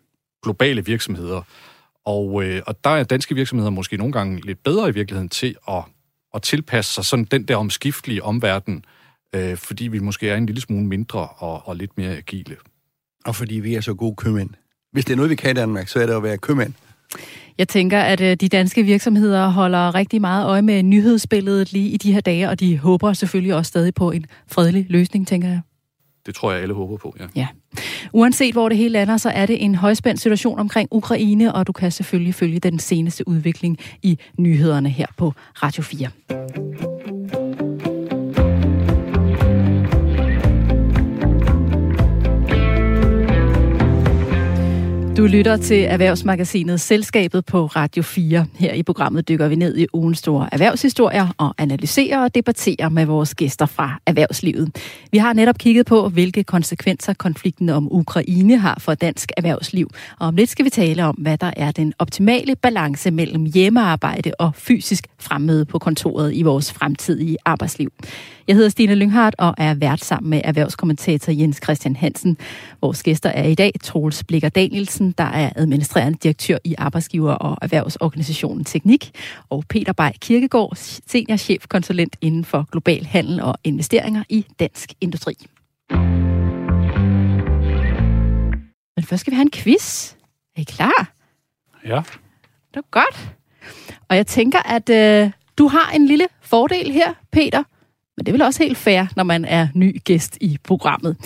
[0.43, 1.43] globale virksomheder.
[2.07, 5.57] Og, øh, og der er danske virksomheder måske nogle gange lidt bedre i virkeligheden til
[5.69, 5.83] at,
[6.35, 8.85] at tilpasse sig sådan den der omskiftelige omverden,
[9.35, 12.57] øh, fordi vi måske er en lille smule mindre og, og lidt mere agile.
[13.27, 14.51] Og fordi vi er så gode købmænd.
[14.93, 16.73] Hvis det er noget, vi kan i Danmark, så er det at være købmænd.
[17.59, 21.97] Jeg tænker, at øh, de danske virksomheder holder rigtig meget øje med nyhedsbilledet lige i
[21.97, 25.61] de her dage, og de håber selvfølgelig også stadig på en fredelig løsning, tænker jeg
[26.31, 27.27] det tror jeg, alle håber på, ja.
[27.37, 27.47] Ja.
[28.13, 31.73] Uanset hvor det hele lander, så er det en højspændt situation omkring Ukraine, og du
[31.73, 36.90] kan selvfølgelig følge den seneste udvikling i nyhederne her på Radio 4.
[45.21, 48.47] Du lytter til Erhvervsmagasinet Selskabet på Radio 4.
[48.55, 53.07] Her i programmet dykker vi ned i ugens store erhvervshistorier og analyserer og debatterer med
[53.07, 54.77] vores gæster fra erhvervslivet.
[55.13, 59.91] Vi har netop kigget på, hvilke konsekvenser konflikten om Ukraine har for dansk erhvervsliv.
[60.19, 64.33] Og om lidt skal vi tale om, hvad der er den optimale balance mellem hjemmearbejde
[64.39, 67.93] og fysisk fremmøde på kontoret i vores fremtidige arbejdsliv.
[68.51, 72.39] Jeg hedder Stine Lynghardt og er vært sammen med erhvervskommentator Jens Christian Hansen.
[72.81, 77.57] Vores gæster er i dag Troels Blikker Danielsen, der er administrerende direktør i Arbejdsgiver- og
[77.63, 79.11] Erhvervsorganisationen Teknik,
[79.51, 85.35] og Peter Bay Kirkegaard, seniorchefkonsulent inden for global handel og investeringer i Dansk Industri.
[88.97, 90.13] Men først skal vi have en quiz.
[90.57, 91.13] Er I klar?
[91.85, 92.03] Ja.
[92.75, 93.31] Det er godt.
[94.09, 97.63] Og jeg tænker, at øh, du har en lille fordel her, Peter.
[98.21, 101.17] Men det er vel også helt fair, når man er ny gæst i programmet.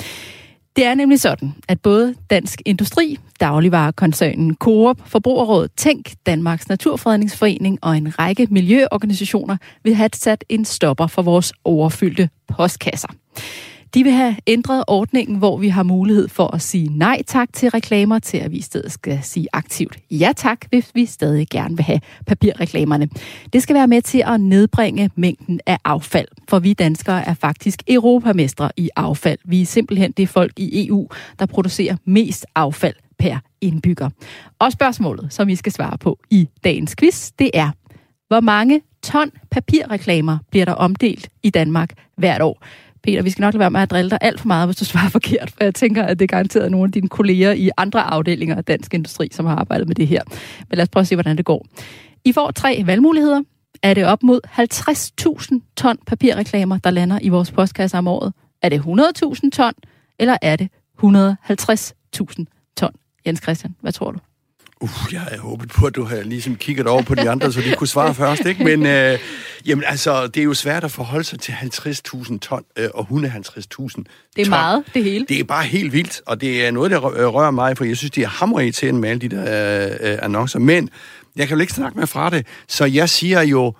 [0.76, 7.96] Det er nemlig sådan, at både Dansk Industri, dagligvarekoncernen Coop, Forbrugerrådet Tænk, Danmarks Naturfredningsforening og
[7.96, 13.08] en række miljøorganisationer vil have sat en stopper for vores overfyldte postkasser.
[13.94, 17.70] De vil have ændret ordningen, hvor vi har mulighed for at sige nej tak til
[17.70, 21.76] reklamer, til at vi i stedet skal sige aktivt ja tak, hvis vi stadig gerne
[21.76, 23.08] vil have papirreklamerne.
[23.52, 27.82] Det skal være med til at nedbringe mængden af affald, for vi danskere er faktisk
[27.88, 29.38] europamestre i affald.
[29.44, 34.10] Vi er simpelthen det folk i EU, der producerer mest affald per indbygger.
[34.58, 37.70] Og spørgsmålet, som vi skal svare på i dagens quiz, det er,
[38.28, 42.62] hvor mange ton papirreklamer bliver der omdelt i Danmark hvert år?
[43.04, 44.84] Peter, vi skal nok lade være med at drille dig alt for meget, hvis du
[44.84, 48.02] svarer forkert, for jeg tænker, at det er garanteret nogle af dine kolleger i andre
[48.02, 50.22] afdelinger af Dansk Industri, som har arbejdet med det her.
[50.70, 51.66] Men lad os prøve at se, hvordan det går.
[52.24, 53.42] I får tre valgmuligheder.
[53.82, 58.32] Er det op mod 50.000 ton papirreklamer, der lander i vores postkasse om året?
[58.62, 58.80] Er det
[59.44, 59.72] 100.000 ton,
[60.18, 60.68] eller er det
[61.04, 62.92] 150.000 ton?
[63.26, 64.18] Jens Christian, hvad tror du?
[64.84, 67.60] Uh, jeg havde håbet på, at du havde ligesom kigget over på de andre, så
[67.60, 68.64] de kunne svare først, ikke?
[68.64, 69.18] Men øh,
[69.66, 73.16] jamen, altså, det er jo svært at forholde sig til 50.000 ton øh, og 150.000
[73.16, 74.50] Det er ton.
[74.50, 75.26] meget, det hele.
[75.28, 77.96] Det er bare helt vildt, og det er noget, der rø- rører mig, for jeg
[77.96, 80.58] synes, det er hammerirriterende med alle de der øh, øh, annoncer.
[80.58, 80.90] Men
[81.36, 83.74] jeg kan jo ikke snakke med fra det, så jeg siger jo,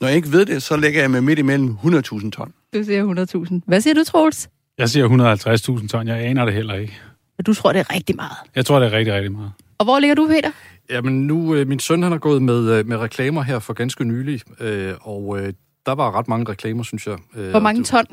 [0.00, 2.52] når jeg ikke ved det, så lægger jeg mig midt imellem 100.000 ton.
[2.74, 3.60] Du siger 100.000.
[3.66, 4.48] Hvad siger du, Troels?
[4.78, 6.08] Jeg siger 150.000 ton.
[6.08, 6.98] Jeg aner det heller ikke.
[7.46, 8.36] Du tror, det er rigtig meget.
[8.54, 9.50] Jeg tror, det er rigtig, rigtig meget.
[9.82, 10.50] Og hvor ligger du, Peter?
[10.90, 14.04] Jamen nu, øh, min søn han har gået med, øh, med reklamer her for ganske
[14.04, 15.52] nylig, øh, og øh,
[15.86, 17.16] der var ret mange reklamer, synes jeg.
[17.36, 18.04] Øh, Hvor mange ton?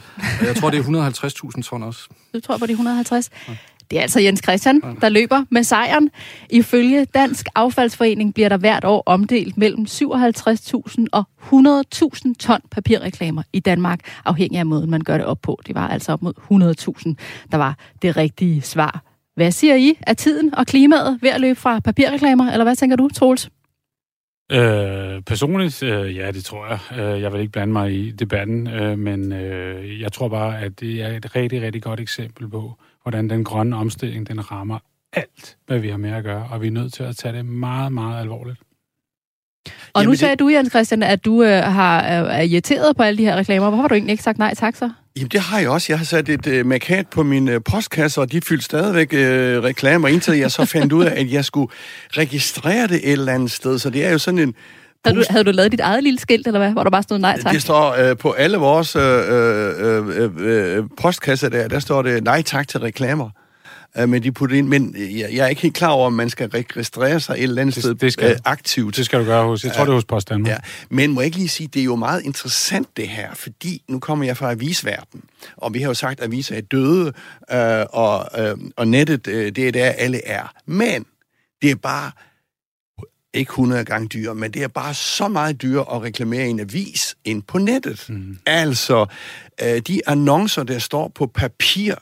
[0.42, 0.84] Jeg tror, det er
[1.56, 2.10] 150.000 ton også.
[2.34, 3.30] Du tror på de 150?
[3.92, 6.10] Det er altså Jens Christian, der løber med sejren.
[6.50, 13.60] Ifølge Dansk Affaldsforening bliver der hvert år omdelt mellem 57.000 og 100.000 ton papirreklamer i
[13.60, 15.60] Danmark, afhængig af måden, man gør det op på.
[15.68, 16.34] Det var altså op mod
[17.08, 19.09] 100.000, der var det rigtige svar.
[19.40, 19.98] Hvad siger I?
[20.08, 23.50] Er tiden og klimaet ved at løbe fra papirreklamer, eller hvad tænker du, Troels?
[24.52, 26.80] Øh, personligt, øh, ja, det tror jeg.
[27.00, 30.80] Øh, jeg vil ikke blande mig i debatten, øh, men øh, jeg tror bare, at
[30.80, 32.74] det er et rigtig, rigtig godt eksempel på,
[33.04, 34.80] hvordan den grønne omstilling, den rammer
[35.14, 37.46] alt, hvad vi har med at gøre, og vi er nødt til at tage det
[37.46, 38.60] meget, meget alvorligt.
[39.66, 42.98] Og Jamen, nu det- sagde du, Jens Christian, at du øh, har, øh, er irriteret
[42.98, 43.70] på alle de her reklamer.
[43.70, 44.90] Hvorfor har du egentlig ikke sagt nej tak så?
[45.18, 45.86] Jamen, det har jeg også.
[45.90, 49.64] Jeg har sat et øh, markat på min øh, postkasse, og de fyldte stadigvæk øh,
[49.64, 51.72] reklamer, indtil jeg så fandt ud af, at jeg skulle
[52.12, 53.80] registrere det et eller andet sted.
[53.80, 54.54] Så det er jo sådan en...
[55.06, 56.72] Havde du, havde du lavet dit eget lille skilt, eller hvad?
[56.72, 57.54] Hvor der bare stod nej tak?
[57.54, 60.30] Det står øh, på alle vores øh, øh, øh,
[60.78, 63.30] øh, postkasser der, der står det nej tak til reklamer.
[63.98, 66.30] Øh, men de putter ind, men jeg, jeg er ikke helt klar over, om man
[66.30, 68.96] skal registrere sig et eller andet Det- sted det skal øh, aktivt.
[68.96, 70.50] Det skal du gøre hos, jeg tror, det er hos Post Danmark.
[70.52, 70.58] Ja,
[70.90, 74.00] men må jeg ikke lige sige, det er jo meget interessant det her, fordi nu
[74.00, 75.22] kommer jeg fra avisverden,
[75.58, 77.14] og vi har jo sagt, at aviser er døde,
[77.52, 80.54] øh, og, øh, og nettet, øh, det er der alle er.
[80.66, 81.06] Men
[81.62, 82.12] det er bare
[83.34, 86.60] ikke 100 gange dyr, men det er bare så meget dyr at reklamere i en
[86.60, 88.06] avis end på nettet.
[88.10, 88.38] Mm.
[88.46, 89.06] Altså,
[89.64, 91.96] øh, de annoncer, der står på papir,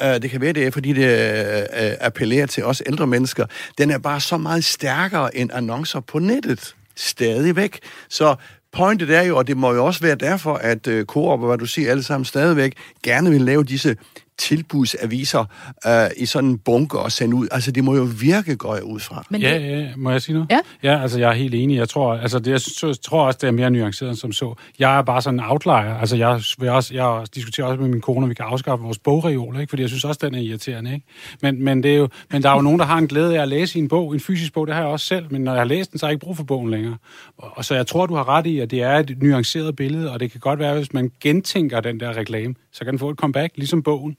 [0.00, 3.46] øh, det kan være, det er, fordi det øh, øh, appellerer til os ældre mennesker,
[3.78, 6.74] den er bare så meget stærkere end annoncer på nettet.
[6.96, 7.80] Stadigvæk.
[8.08, 8.34] Så
[8.72, 11.58] pointet er jo, og det må jo også være derfor, at øh, Coop og hvad
[11.58, 13.96] du siger alle sammen stadigvæk, gerne vil lave disse
[14.38, 15.44] tilbudsaviser
[15.86, 17.48] øh, i sådan en bunke og sende ud.
[17.50, 19.24] Altså, det må jo virke, går jeg ud fra.
[19.30, 20.50] Men ja, ja, må jeg sige noget?
[20.50, 20.58] Ja.
[20.82, 21.76] Ja, altså, jeg er helt enig.
[21.76, 24.54] Jeg tror, altså, det, jeg, synes, tror også, det er mere nuanceret end som så.
[24.78, 25.98] Jeg er bare sådan en outlier.
[25.98, 28.98] Altså, jeg, vil også, jeg diskuterer også med min kone, at vi kan afskaffe vores
[28.98, 29.70] bogreol, ikke?
[29.70, 30.94] fordi jeg synes også, den er irriterende.
[30.94, 31.06] Ikke?
[31.42, 33.42] Men, men, det er jo, men der er jo nogen, der har en glæde af
[33.42, 35.60] at læse en bog, en fysisk bog, det har jeg også selv, men når jeg
[35.60, 36.96] har læst den, så har jeg ikke brug for bogen længere.
[37.38, 40.12] Og, og så jeg tror, du har ret i, at det er et nuanceret billede,
[40.12, 43.10] og det kan godt være, hvis man gentænker den der reklame, så kan den få
[43.10, 44.16] et comeback, ligesom bogen.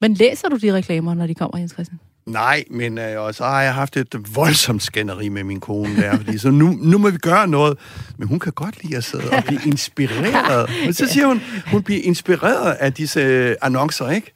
[0.00, 1.98] Men læser du de reklamer, når de kommer, Jens Christian?
[2.26, 6.16] Nej, men øh, og så har jeg haft et voldsomt skænderi med min kone der,
[6.16, 7.78] fordi så nu, nu må vi gøre noget.
[8.18, 10.70] Men hun kan godt lide at sidde og blive inspireret.
[10.84, 14.32] Men så siger hun, hun bliver inspireret af disse øh, annoncer, ikke?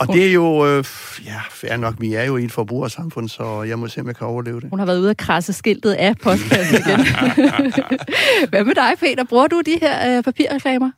[0.00, 0.84] Og det er jo, øh,
[1.24, 4.16] ja, fair nok, vi er jo i et forbrugersamfund, så jeg må se, om jeg
[4.16, 4.70] kan overleve det.
[4.70, 7.00] Hun har været ude at krasse skiltet af postkassen igen.
[8.50, 9.24] Hvad med dig, Peter?
[9.24, 10.90] Bruger du de her øh, papirreklamer?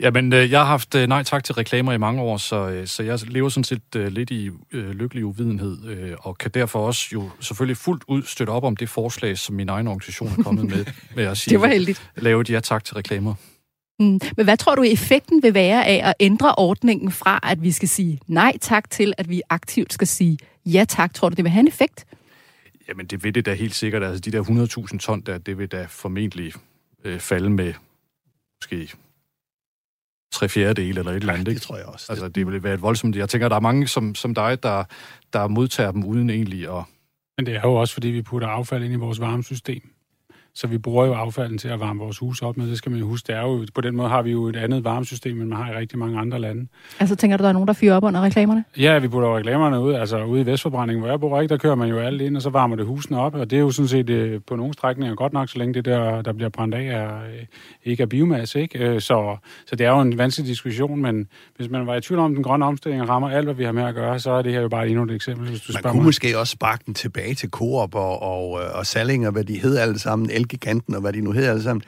[0.00, 2.86] Jamen, øh, jeg har haft øh, nej tak til reklamer i mange år, så, øh,
[2.86, 7.08] så jeg lever sådan set lidt i øh, lykkelig uvidenhed, øh, og kan derfor også
[7.12, 10.64] jo selvfølgelig fuldt ud støtte op om det forslag, som min egen organisation er kommet
[10.64, 10.84] med,
[11.16, 12.10] med at sige, Det var heldigt.
[12.16, 13.34] lave et ja tak til reklamer.
[13.98, 14.20] Mm.
[14.36, 17.88] Men hvad tror du, effekten vil være af at ændre ordningen fra, at vi skal
[17.88, 21.14] sige nej tak, til at vi aktivt skal sige ja tak?
[21.14, 22.06] Tror du, det vil have en effekt?
[22.88, 24.02] Jamen, det vil det da helt sikkert.
[24.02, 24.42] Altså, de der
[24.92, 26.52] 100.000 ton der, det vil da formentlig
[27.04, 27.74] øh, falde med
[28.62, 28.90] måske
[30.32, 31.46] tre fjerdedele eller et eller andet.
[31.46, 31.60] det ikke?
[31.60, 32.06] tror jeg også.
[32.08, 33.16] Altså, det vil være et voldsomt...
[33.16, 34.84] Jeg tænker, der er mange som, som dig, der,
[35.32, 36.84] der modtager dem uden egentlig at...
[37.38, 39.82] Men det er jo også, fordi vi putter affald ind i vores varmesystem.
[40.54, 42.66] Så vi bruger jo affalden til at varme vores hus op med.
[42.70, 43.26] Det skal man jo huske.
[43.26, 45.72] Det er jo, på den måde har vi jo et andet varmesystem, end man har
[45.72, 46.66] i rigtig mange andre lande.
[47.00, 48.64] Altså, tænker du, der er nogen, der fyrer op under reklamerne?
[48.78, 49.92] Ja, vi putter jo reklamerne ud.
[49.94, 52.42] Altså ude i Vestforbrændingen, hvor jeg bor, ikke, der kører man jo alt ind, og
[52.42, 53.34] så varmer det husene op.
[53.34, 55.84] Og det er jo sådan set øh, på nogle strækninger godt nok, så længe det
[55.84, 57.46] der, der bliver brændt af, er, øh,
[57.84, 58.60] ikke er biomasse.
[58.60, 58.78] Ikke?
[58.78, 59.36] Øh, så,
[59.66, 62.36] så det er jo en vanskelig diskussion, men hvis man var i tvivl om, at
[62.36, 64.60] den grønne omstilling rammer alt, hvad vi har med at gøre, så er det her
[64.60, 66.04] jo bare endnu et eksempel, hvis du Man spørger kunne mig.
[66.06, 69.76] måske også sparke den tilbage til Coop og, og, øh, og Salling, hvad de hed
[69.76, 71.82] alle sammen, Elgiganten og hvad de nu hedder alle sammen.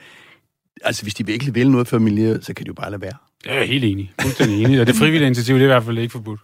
[0.83, 3.13] Altså, hvis de virkelig vil noget for miljøet, så kan de jo bare lade være.
[3.45, 4.11] Jeg er helt enig.
[4.21, 4.81] Fuldstændig enig.
[4.81, 6.39] Og det frivillige initiativ, det er i hvert fald ikke forbudt.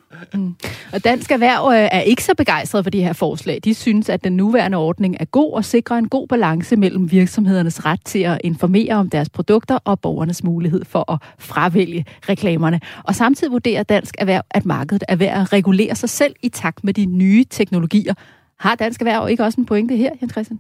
[0.93, 3.59] Og Dansk Erhverv øh, er ikke så begejstret for de her forslag.
[3.63, 7.85] De synes, at den nuværende ordning er god og sikrer en god balance mellem virksomhedernes
[7.85, 12.79] ret til at informere om deres produkter og borgernes mulighed for at fravælge reklamerne.
[13.03, 16.83] Og samtidig vurderer Dansk Erhverv, at markedet er ved at regulere sig selv i takt
[16.83, 18.13] med de nye teknologier.
[18.59, 20.59] Har Dansk Erhverv ikke også en pointe her, Jens Christian?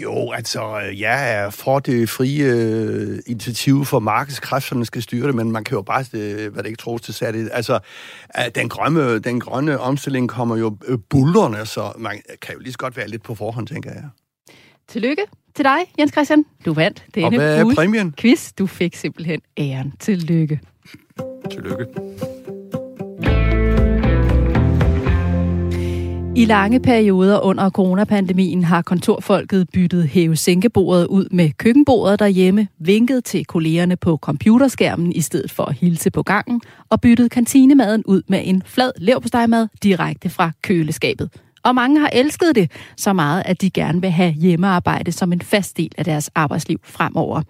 [0.00, 5.52] Jo, altså, jeg er for det frie øh, initiativ for markedskræfterne skal styre det, men
[5.52, 7.78] man kan jo bare, øh, hvad det ikke tror til sat Altså,
[8.38, 12.72] øh, den grønne, den grønne omstilling kommer jo øh, bullerne, så man kan jo lige
[12.72, 14.04] så godt være lidt på forhånd, tænker jeg.
[14.88, 15.22] Tillykke
[15.54, 16.44] til dig, Jens Christian.
[16.64, 18.14] Du vandt denne Og hvad er præmien?
[18.18, 18.52] quiz.
[18.52, 19.92] Du fik simpelthen æren.
[20.00, 20.60] Tillykke.
[21.50, 21.86] Tillykke.
[26.36, 33.44] I lange perioder under coronapandemien har kontorfolket byttet hæve-sænkebordet ud med køkkenbordet derhjemme, vinket til
[33.44, 38.40] kollegerne på computerskærmen i stedet for at hilse på gangen, og byttet kantinemaden ud med
[38.44, 41.30] en flad leverpostejmad direkte fra køleskabet.
[41.64, 45.40] Og mange har elsket det så meget, at de gerne vil have hjemmearbejde som en
[45.40, 47.42] fast del af deres arbejdsliv fremover.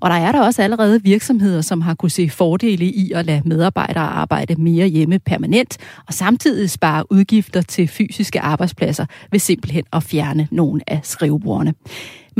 [0.00, 3.42] Og der er der også allerede virksomheder, som har kunne se fordele i at lade
[3.44, 10.02] medarbejdere arbejde mere hjemme permanent, og samtidig spare udgifter til fysiske arbejdspladser ved simpelthen at
[10.02, 11.74] fjerne nogle af skrivebordene.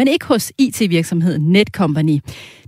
[0.00, 2.18] Men ikke hos IT-virksomheden Netcompany.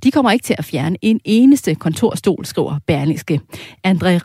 [0.02, 3.40] De kommer ikke til at fjerne en eneste kontorstol, skriver Berlingske.
[3.86, 4.18] André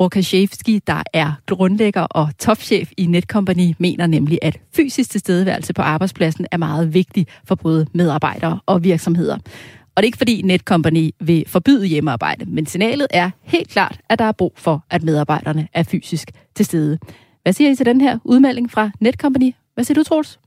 [0.00, 6.46] Rokashevski, der er grundlægger og topchef i Netcompany, mener nemlig, at fysisk tilstedeværelse på arbejdspladsen
[6.50, 9.34] er meget vigtig for både medarbejdere og virksomheder.
[9.34, 14.18] Og det er ikke fordi Netcompany vil forbyde hjemmearbejde, men signalet er helt klart, at
[14.18, 16.98] der er brug for, at medarbejderne er fysisk til stede.
[17.42, 19.54] Hvad siger I til den her udmelding fra Netcompany?
[19.74, 20.41] Hvad siger du, Troels?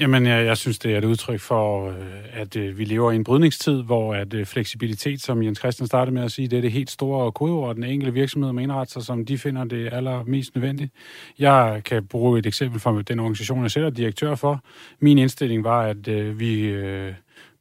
[0.00, 1.94] Jamen, jeg, jeg synes, det er et udtryk for, øh,
[2.32, 6.14] at øh, vi lever i en brydningstid, hvor at øh, fleksibilitet, som Jens Christian startede
[6.14, 9.02] med at sige, det er det helt store kodeord, den enkelte virksomhed må indrette sig,
[9.02, 10.92] som de finder det allermest nødvendigt.
[11.38, 14.60] Jeg kan bruge et eksempel fra den organisation, jeg selv er direktør for.
[15.00, 16.74] Min indstilling var, at vi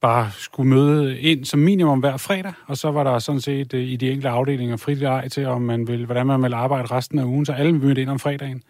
[0.02, 3.96] bare skulle møde ind som minimum hver fredag, og så var der sådan set i
[3.96, 7.24] de enkelte afdelinger frit leg til, om man vil, hvordan man vil arbejde resten af
[7.24, 8.64] ugen, så alle mødte ind om fredagen.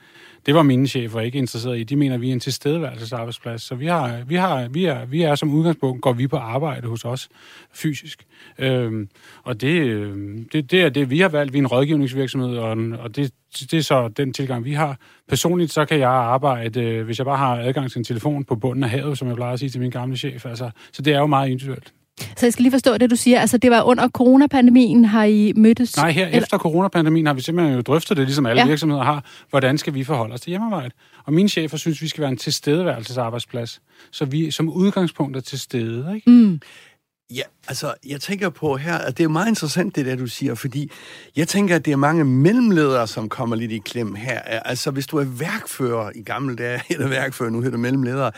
[0.45, 1.83] Det var mine chefer ikke interesseret i.
[1.83, 3.61] De mener, at vi er en tilstedeværelsesarbejdsplads.
[3.61, 6.87] Så vi, har, vi, har, vi, er, vi er som udgangspunkt, går vi på arbejde
[6.87, 7.29] hos os
[7.73, 8.25] fysisk.
[8.59, 9.09] Øhm,
[9.43, 11.53] og det, øhm, det, det er det, vi har valgt.
[11.53, 13.33] Vi er en rådgivningsvirksomhed, og, og det,
[13.71, 14.97] det er så den tilgang, vi har.
[15.27, 18.55] Personligt så kan jeg arbejde, øh, hvis jeg bare har adgang til en telefon på
[18.55, 20.45] bunden af havet, som jeg plejer at sige til min gamle chef.
[20.45, 21.93] Altså, så det er jo meget individuelt.
[22.19, 23.39] Så jeg skal lige forstå det, du siger.
[23.39, 25.97] Altså, det var under coronapandemien, har I mødtes?
[25.97, 26.41] Nej, her eller?
[26.41, 28.67] efter coronapandemien har vi simpelthen jo drøftet det, ligesom alle Ja.
[28.67, 29.23] virksomheder har.
[29.49, 30.91] Hvordan skal vi forholde os til hjemmearbejde?
[31.25, 33.81] Og mine chefer synes, vi skal være en tilstedeværelsesarbejdsplads.
[34.11, 36.29] Så vi som udgangspunkt er til stede, ikke?
[36.29, 36.59] Mm.
[37.35, 40.55] Ja, altså, jeg tænker på her, at det er meget interessant, det der, du siger,
[40.55, 40.91] fordi
[41.35, 44.39] jeg tænker, at det er mange mellemledere, som kommer lidt i klem her.
[44.39, 48.31] Altså, hvis du er værkfører i gamle dage, eller værkfører, nu hedder det mellemledere,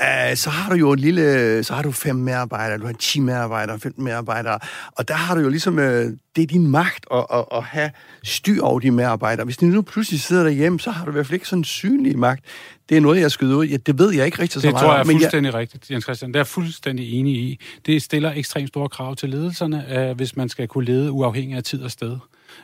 [0.00, 3.20] øh, så har du jo et lille, så har du fem medarbejdere, du har 10
[3.20, 4.58] medarbejdere, fem medarbejdere,
[4.92, 7.90] og der har du jo ligesom, øh, det er din magt at, at, at have
[8.24, 9.44] styr over de medarbejdere.
[9.44, 11.64] Hvis de nu pludselig sidder derhjemme, så har du i hvert fald ikke sådan en
[11.64, 12.44] synlig magt.
[12.88, 13.66] Det er noget, jeg skyder ud.
[13.66, 15.58] Ja, det ved jeg ikke rigtig så Det meget tror jeg er men fuldstændig jeg...
[15.58, 16.30] rigtigt, Jens Christian.
[16.30, 17.60] Det er jeg fuldstændig enig i.
[17.86, 21.64] Det stiller ekstremt store krav til ledelserne, øh, hvis man skal kunne lede uafhængig af
[21.64, 22.18] tid og sted.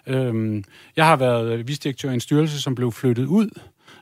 [0.07, 0.65] Øhm,
[0.97, 3.51] jeg har været visdirektør i en styrelse, som blev flyttet ud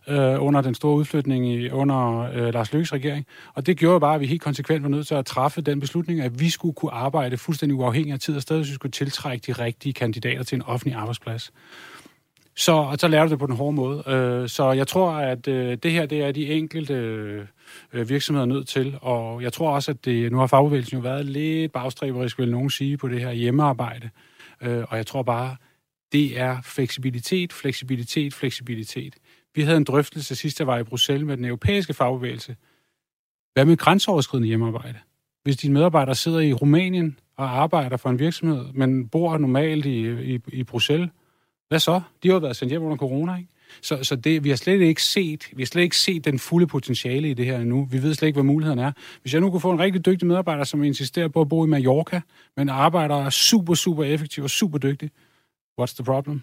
[0.08, 3.26] øh, under den store udflytning i, under øh, Lars Løkkes regering.
[3.54, 6.20] Og det gjorde bare, at vi helt konsekvent var nødt til at træffe den beslutning,
[6.20, 9.44] at vi skulle kunne arbejde fuldstændig uafhængig af tid og sted, hvis vi skulle tiltrække
[9.46, 11.52] de rigtige kandidater til en offentlig arbejdsplads.
[12.60, 14.02] Så, og så lærer du det på den hårde måde.
[14.06, 16.94] Øh, så jeg tror, at øh, det her det er de enkelte
[17.92, 21.26] øh, virksomheder nødt til, og jeg tror også, at det, nu har fagbevægelsen jo været
[21.26, 24.10] lidt bagstræberisk, vil nogen sige, på det her hjemmearbejde.
[24.62, 25.56] Øh, og jeg tror bare,
[26.12, 29.14] det er fleksibilitet, fleksibilitet, fleksibilitet.
[29.54, 32.56] Vi havde en drøftelse sidst, jeg var i Bruxelles med den europæiske fagbevægelse.
[33.54, 34.98] Hvad med grænseoverskridende hjemmearbejde?
[35.42, 40.10] Hvis dine medarbejdere sidder i Rumænien og arbejder for en virksomhed, men bor normalt i,
[40.34, 41.10] i, i Bruxelles,
[41.70, 42.00] hvad så?
[42.22, 43.48] De har jo været sendt hjem under corona, ikke?
[43.82, 46.66] Så, så det, vi har slet ikke set, vi har slet ikke set den fulde
[46.66, 47.84] potentiale i det her endnu.
[47.84, 48.92] Vi ved slet ikke, hvad muligheden er.
[49.22, 51.68] Hvis jeg nu kunne få en rigtig dygtig medarbejder, som insisterer på at bo i
[51.68, 52.20] Mallorca,
[52.56, 55.10] men arbejder super, super effektivt og super dygtig,
[55.80, 56.42] what's the problem?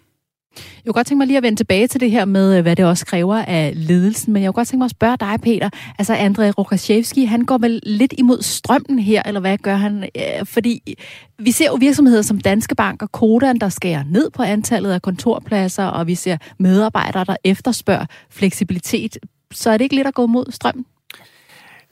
[0.56, 2.76] Jeg kunne godt tænke mig lige at vende tilbage til det her med, øh, hvad
[2.76, 5.70] det også kræver af ledelsen, men jeg kunne godt tænke mig at spørge dig, Peter.
[6.00, 10.04] Altså, André Rokashevski, han går vel lidt imod strømmen her, eller hvad gør han?
[10.04, 10.98] Øh, fordi
[11.40, 15.02] vi ser jo virksomheder som Danske Bank og Kodan, der skærer ned på antallet af
[15.02, 19.18] kontorpladser, og vi ser medarbejdere, der efterspørger fleksibilitet.
[19.54, 20.86] Så er det ikke lidt at gå mod strømmen?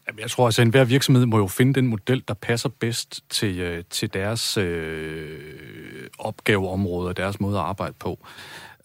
[0.08, 3.30] Jamen, Jeg tror altså, at enhver virksomhed må jo finde den model, der passer bedst
[3.30, 8.26] til, øh, til deres øh, opgaveområde og deres måde at arbejde på.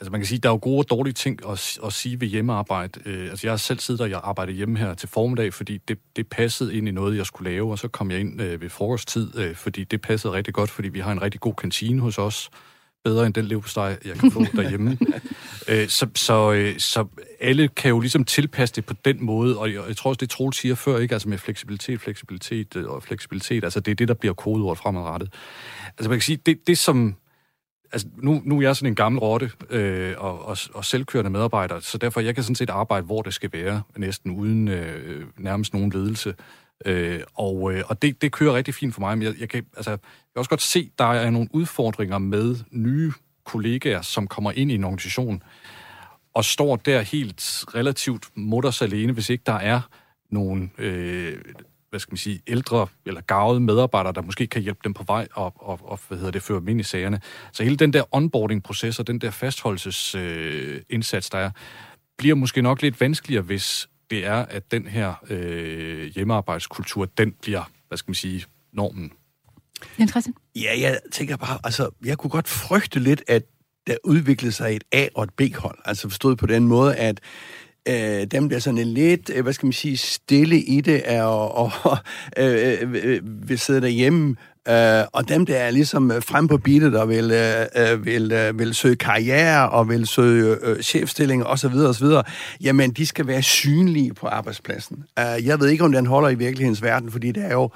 [0.00, 2.28] Altså man kan sige, der er jo gode og dårlige ting at, at sige ved
[2.28, 3.00] hjemmearbejde.
[3.06, 5.98] Øh, altså jeg har selv siddet og jeg arbejdede hjemme her til formiddag, fordi det,
[6.16, 8.70] det passede ind i noget, jeg skulle lave, og så kom jeg ind øh, ved
[8.70, 12.18] frokosttid, øh, fordi det passede rigtig godt, fordi vi har en rigtig god kantine hos
[12.18, 12.50] os.
[13.04, 14.98] Bedre end den leverpostej, jeg kan få derhjemme.
[15.68, 17.06] Øh, så, så, øh, så
[17.40, 20.30] alle kan jo ligesom tilpasse det på den måde, og jeg, jeg tror også, det
[20.30, 21.14] Troels siger før, ikke?
[21.14, 25.32] Altså med fleksibilitet, fleksibilitet øh, og fleksibilitet, altså det er det, der bliver kodeord fremadrettet.
[25.98, 27.14] Altså man kan sige, det, det som...
[27.92, 31.80] Altså nu, nu er jeg sådan en gammel rotte øh, og, og, og selvkørende medarbejder,
[31.80, 35.74] så derfor jeg kan sådan set arbejde, hvor det skal være, næsten uden øh, nærmest
[35.74, 36.34] nogen ledelse.
[36.86, 39.66] Øh, og øh, og det, det kører rigtig fint for mig, men jeg, jeg, kan,
[39.76, 39.98] altså, jeg
[40.34, 43.12] kan også godt se, der er nogle udfordringer med nye
[43.44, 45.42] kollegaer, som kommer ind i en organisation,
[46.34, 49.80] og står der helt relativt mutters alene, hvis ikke der er
[50.30, 51.38] nogen, øh,
[51.90, 55.28] hvad skal man sige, ældre eller gavede medarbejdere, der måske kan hjælpe dem på vej
[55.34, 57.20] og, og, og hvad hedder det, føre dem ind i sagerne.
[57.52, 61.50] Så hele den der onboarding-proces og den der fastholdelsesindsats, øh, indsats, der er,
[62.18, 67.70] bliver måske nok lidt vanskeligere, hvis det er, at den her øh, hjemmearbejdskultur, den bliver,
[67.88, 69.12] hvad skal man sige, normen.
[69.98, 70.34] Jens Christian?
[70.56, 73.42] Ja, jeg tænker bare, altså, jeg kunne godt frygte lidt, at
[73.86, 75.78] der udviklede sig et A- og et B-hold.
[75.84, 77.20] Altså forstået på den måde, at
[77.88, 81.98] øh, dem bliver sådan lidt, øh, hvad skal man sige, stille i det, og, og
[82.38, 84.36] øh, øh, øh vil sidde derhjemme,
[84.68, 88.32] øh, og dem, der er ligesom øh, frem på beatet og vil, øh, øh, vil,
[88.32, 91.74] øh, vil søge karriere og vil søge øh, chefstilling osv.
[91.74, 92.06] osv.,
[92.60, 95.04] jamen, de skal være synlige på arbejdspladsen.
[95.18, 97.70] Øh, jeg ved ikke, om den holder i virkelighedens verden, fordi det er jo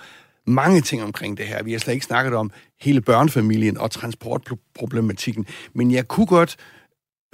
[0.47, 1.63] mange ting omkring det her.
[1.63, 2.51] Vi har slet ikke snakket om
[2.81, 6.57] hele børnefamilien og transportproblematikken, men jeg kunne godt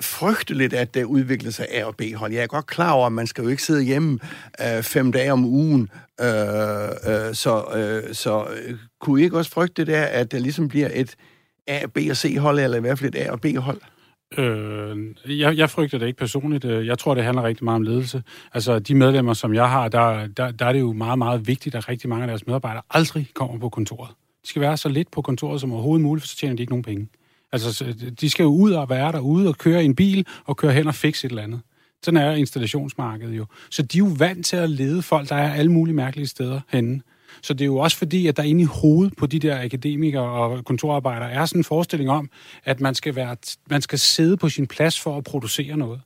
[0.01, 2.33] frygte lidt, at der udvikler sig A- og B-hold.
[2.33, 4.19] Jeg er godt klar over, at man skal jo ikke sidde hjemme
[4.61, 5.89] øh, fem dage om ugen,
[6.21, 10.39] øh, øh, så, øh, så øh, kunne I ikke også frygte det der, at der
[10.39, 11.15] ligesom bliver et
[11.67, 13.81] A, B og C-hold, eller i hvert fald et A- og B-hold?
[14.39, 14.99] Øh,
[15.39, 16.65] jeg, jeg frygter det ikke personligt.
[16.65, 18.23] Øh, jeg tror, det handler rigtig meget om ledelse.
[18.55, 21.75] Altså, de medlemmer, som jeg har, der, der, der er det jo meget, meget vigtigt,
[21.75, 24.11] at rigtig mange af deres medarbejdere aldrig kommer på kontoret.
[24.43, 26.73] De skal være så lidt på kontoret som overhovedet muligt, for så tjener de ikke
[26.73, 27.09] nogen penge.
[27.53, 30.73] Altså, de skal jo ud og være derude og køre i en bil og køre
[30.73, 31.61] hen og fikse et eller andet.
[32.03, 33.47] Sådan er installationsmarkedet jo.
[33.71, 36.61] Så de er jo vant til at lede folk, der er alle mulige mærkelige steder
[36.69, 37.01] henne.
[37.43, 40.23] Så det er jo også fordi, at der inde i hovedet på de der akademikere
[40.23, 42.31] og kontorarbejdere er sådan en forestilling om,
[42.65, 43.37] at man skal, være,
[43.71, 46.01] man skal sidde på sin plads for at producere noget.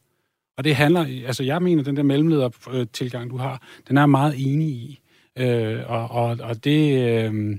[0.56, 4.34] Og det handler, altså jeg mener, den der mellemledertilgang, du har, den er jeg meget
[4.38, 5.00] enig i.
[5.38, 7.56] Øh, og, og, og det, øh,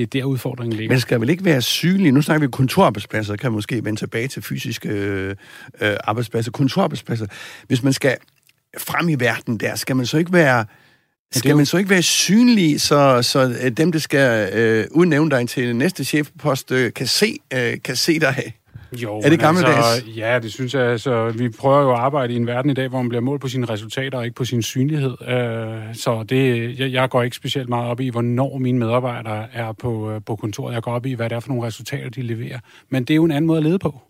[0.00, 0.92] det er der udfordringen ligger.
[0.94, 2.12] Men skal vel ikke være synlig?
[2.12, 5.36] Nu snakker vi kontorarbejdspladser, kan måske vende tilbage til fysiske øh,
[5.80, 6.50] øh, arbejdspladser.
[6.50, 7.26] Kontorarbejdspladser.
[7.66, 8.16] Hvis man skal
[8.78, 10.64] frem i verden der, skal man så ikke være...
[11.32, 15.48] Skal man så ikke være synlig, så, så øh, dem, der skal øh, udnævne dig
[15.48, 18.54] til næste chefpost, øh, kan, se, øh, kan se dig?
[18.92, 19.76] Jo, er det gammeldags?
[19.76, 20.82] Altså, ja, det synes jeg.
[20.82, 23.40] Altså, vi prøver jo at arbejde i en verden i dag, hvor man bliver målt
[23.40, 25.10] på sine resultater og ikke på sin synlighed.
[25.10, 29.72] Uh, så det, jeg, jeg går ikke specielt meget op i, hvornår mine medarbejdere er
[29.72, 30.74] på, uh, på kontoret.
[30.74, 32.58] Jeg går op i, hvad det er for nogle resultater, de leverer.
[32.88, 34.00] Men det er jo en anden måde at lede på.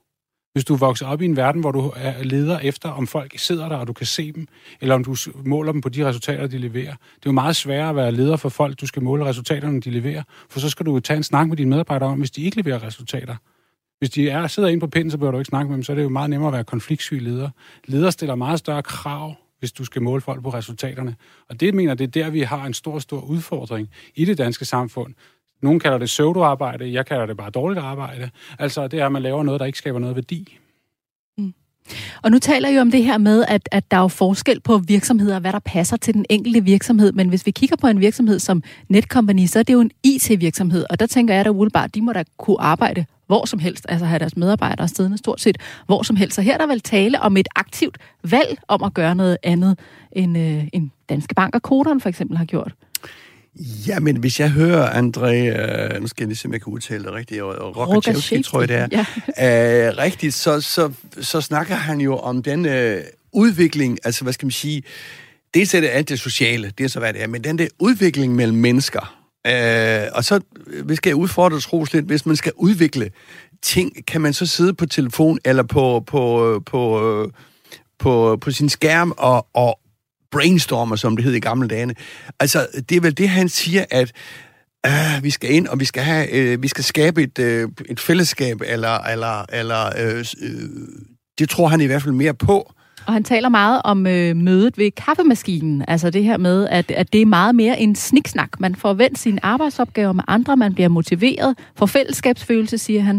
[0.53, 3.76] Hvis du vokser op i en verden, hvor du leder efter, om folk sidder der,
[3.76, 4.47] og du kan se dem,
[4.81, 6.91] eller om du måler dem på de resultater, de leverer.
[6.91, 9.91] Det er jo meget sværere at være leder for folk, du skal måle resultaterne, de
[9.91, 10.22] leverer.
[10.51, 12.83] For så skal du tage en snak med dine medarbejdere om, hvis de ikke leverer
[12.83, 13.37] resultater.
[14.01, 15.92] Hvis de er, sidder inde på pinden, så bør du ikke snakke med dem, så
[15.92, 17.51] er det jo meget nemmere at være konfliktsyg leder.
[17.84, 21.16] Leder stiller meget større krav, hvis du skal måle folk på resultaterne.
[21.48, 24.64] Og det mener det er der, vi har en stor, stor udfordring i det danske
[24.64, 25.14] samfund.
[25.62, 28.30] Nogle kalder det pseudoarbejde, jeg kalder det bare dårligt arbejde.
[28.59, 30.59] Altså det er, at man laver noget, der ikke skaber noget værdi.
[31.38, 31.55] Mm.
[32.22, 34.61] Og nu taler jeg jo om det her med, at, at der er jo forskel
[34.61, 37.12] på virksomheder, hvad der passer til den enkelte virksomhed.
[37.12, 40.84] Men hvis vi kigger på en virksomhed som Netcompany, så er det jo en IT-virksomhed.
[40.90, 44.07] Og der tænker jeg da umiddelbart, de må da kunne arbejde hvor som helst, altså
[44.07, 46.35] have deres medarbejdere siddende stort set hvor som helst.
[46.35, 49.78] Så her er der vel tale om et aktivt valg om at gøre noget andet,
[50.12, 52.72] end, øh, end Danske Bank og Koderen for eksempel har gjort.
[53.87, 56.72] Ja, men hvis jeg hører André, øh, nu skal jeg lige se, om jeg kan
[56.72, 58.89] udtale det rigtigt, og Rokachevski, tror jeg det er,
[59.39, 59.89] ja.
[59.89, 63.03] øh, rigtigt, så, så, så snakker han jo om den øh,
[63.33, 64.83] udvikling, altså hvad skal man sige,
[65.55, 67.68] det er det alt det sociale, det er så hvad det er, men den der
[67.78, 70.41] udvikling mellem mennesker, Øh, og så
[70.84, 73.11] vi skal jeg udfordre Troels lidt, hvis man skal udvikle
[73.62, 77.30] ting, kan man så sidde på telefon eller på, på, på,
[77.99, 79.78] på, på sin skærm og, og
[80.30, 81.95] brainstorme, som det hed i gamle dage.
[82.41, 84.12] Altså, det er vel det, han siger, at
[84.86, 88.01] øh, vi skal ind, og vi skal, have, øh, vi skal skabe et, øh, et
[88.01, 90.68] fællesskab, eller, eller, eller øh, øh,
[91.38, 92.72] det tror han i hvert fald mere på.
[93.11, 95.85] Og han taler meget om øh, mødet ved kaffemaskinen.
[95.89, 98.61] Altså det her med, at, at det er meget mere en sniksnak.
[98.61, 103.17] Man får vendt sine arbejdsopgaver med andre, man bliver motiveret, for fællesskabsfølelse, siger han.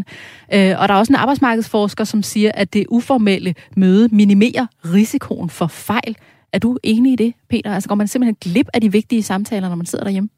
[0.54, 5.50] Øh, og der er også en arbejdsmarkedsforsker, som siger, at det uformelle møde minimerer risikoen
[5.50, 6.16] for fejl.
[6.54, 7.74] Er du enig i det, Peter?
[7.74, 10.30] Altså går man simpelthen glip af de vigtige samtaler, når man sidder derhjemme?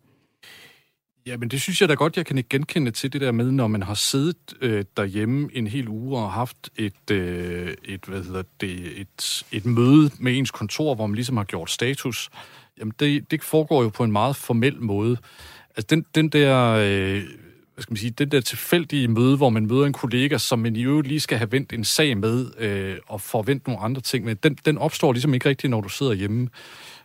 [1.26, 3.52] Ja, men det synes jeg da godt, jeg kan ikke genkende til det der med,
[3.52, 8.24] når man har siddet øh, derhjemme en hel uge og haft et, øh, et, hvad
[8.24, 12.30] hedder det, et, et møde med ens kontor, hvor man ligesom har gjort status.
[12.80, 15.18] Jamen, det, det foregår jo på en meget formel måde.
[15.78, 16.70] Altså, den, den der...
[16.70, 17.24] Øh,
[17.74, 20.76] hvad skal man sige, den der tilfældige møde, hvor man møder en kollega, som man
[20.76, 24.26] i øvrigt lige skal have vendt en sag med øh, og forvente nogle andre ting
[24.26, 26.50] med, den, den opstår ligesom ikke rigtigt, når du sidder hjemme.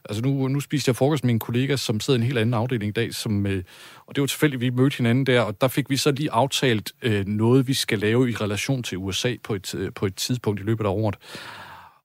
[0.05, 2.55] Altså nu, nu spiste jeg frokost med en kollega, som sidder i en helt anden
[2.55, 3.65] afdeling i dag, som, øh,
[4.07, 6.93] og det var tilfældigt, vi mødte hinanden der, og der fik vi så lige aftalt
[7.03, 10.61] øh, noget, vi skal lave i relation til USA på et, øh, på et tidspunkt
[10.61, 11.17] i løbet af året.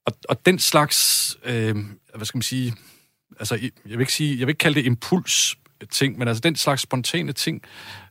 [0.05, 1.75] Og, og den slags, øh,
[2.15, 2.73] hvad skal man sige,
[3.39, 5.55] altså jeg vil ikke sige, jeg vil ikke kalde det impuls
[5.91, 7.61] ting, men altså den slags spontane ting,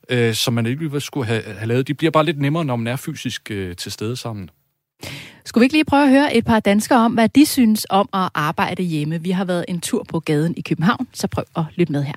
[0.09, 2.87] øh, som man ikke skulle have, have lavet, de bliver bare lidt nemmere, når man
[2.87, 4.51] er fysisk øh, til stede sammen.
[5.45, 8.09] Skulle vi ikke lige prøve at høre et par danskere om, hvad de synes om
[8.15, 9.23] at arbejde hjemme?
[9.23, 12.15] Vi har været en tur på gaden i København, så prøv at lytte med her.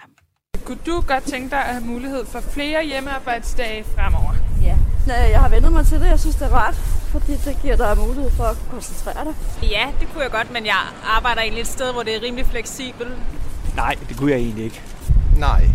[0.65, 4.33] Kunne du godt tænke dig at have mulighed for flere hjemmearbejdsdage fremover?
[4.61, 4.75] Ja,
[5.29, 6.05] jeg har vendt mig til det.
[6.05, 6.75] Jeg synes, det er rart,
[7.13, 9.33] fordi det giver dig mulighed for at koncentrere dig.
[9.69, 12.45] Ja, det kunne jeg godt, men jeg arbejder egentlig et sted, hvor det er rimelig
[12.45, 13.13] fleksibelt.
[13.75, 14.81] Nej, det kunne jeg egentlig ikke.
[15.37, 15.69] Nej,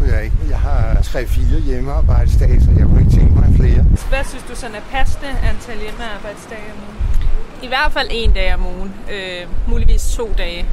[0.00, 0.36] kunne jeg ikke.
[0.50, 3.82] Jeg har 3-4 hjemmearbejdsdage, så jeg kunne ikke tænke mig flere.
[4.08, 6.98] Hvad synes du sådan er passende antal hjemmearbejdsdage om ugen?
[7.62, 8.94] I hvert fald en dag om ugen.
[9.12, 10.66] Øh, muligvis to dage.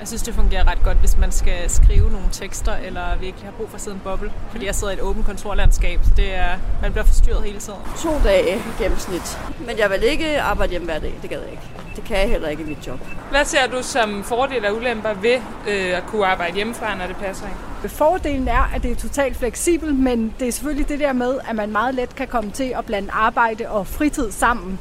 [0.00, 3.52] Jeg synes, det fungerer ret godt, hvis man skal skrive nogle tekster, eller virkelig har
[3.52, 4.32] brug for at sidde en boble.
[4.50, 6.52] Fordi jeg sidder i et åbent kontorlandskab, så det er,
[6.82, 7.78] man bliver forstyrret hele tiden.
[7.98, 9.38] To dage i gennemsnit.
[9.66, 11.62] Men jeg vil ikke arbejde hjemme hver dag, det gad jeg ikke.
[11.96, 13.00] Det kan jeg heller ikke i mit job.
[13.30, 17.16] Hvad ser du som fordele og ulemper ved øh, at kunne arbejde hjemmefra, når det
[17.16, 17.71] passer ind?
[17.88, 21.56] Fordelen er, at det er totalt fleksibelt, men det er selvfølgelig det der med, at
[21.56, 24.78] man meget let kan komme til at blande arbejde og fritid sammen.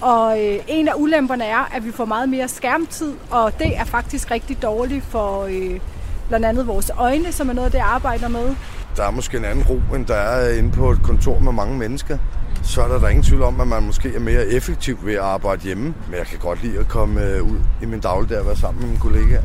[0.00, 3.84] Og øh, en af ulemperne er, at vi får meget mere skærmtid, og det er
[3.84, 5.80] faktisk rigtig dårligt for øh,
[6.28, 8.54] blandt andet vores øjne, som er noget, det arbejder med.
[8.96, 11.78] Der er måske en anden ro, end der er inde på et kontor med mange
[11.78, 12.18] mennesker.
[12.62, 15.20] Så er der, da ingen tvivl om, at man måske er mere effektiv ved at
[15.20, 15.84] arbejde hjemme.
[15.84, 18.80] Men jeg kan godt lide at komme øh, ud i min dagligdag og være sammen
[18.80, 19.42] med mine kollegaer.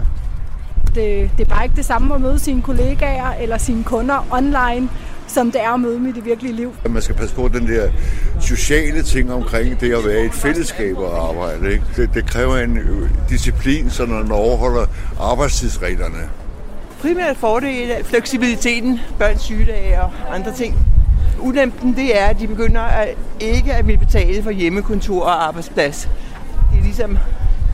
[0.95, 4.89] Det, det er bare ikke det samme at møde sine kollegaer eller sine kunder online,
[5.27, 6.75] som det er at møde dem i det virkelige liv.
[6.89, 7.89] Man skal passe på den der
[8.41, 11.71] sociale ting omkring det at være i et fællesskab og arbejde.
[11.71, 11.83] Ikke?
[11.95, 12.79] Det, det kræver en
[13.29, 14.85] disciplin, så når man overholder
[15.21, 16.29] arbejdstidsreglerne.
[17.01, 20.75] primært fordel af fleksibiliteten, børns sygedage og andre ting.
[21.39, 23.07] Ulempen det er, at de begynder at
[23.39, 26.09] ikke at ville betale for hjemmekontor og arbejdsplads.
[26.71, 27.17] Det er ligesom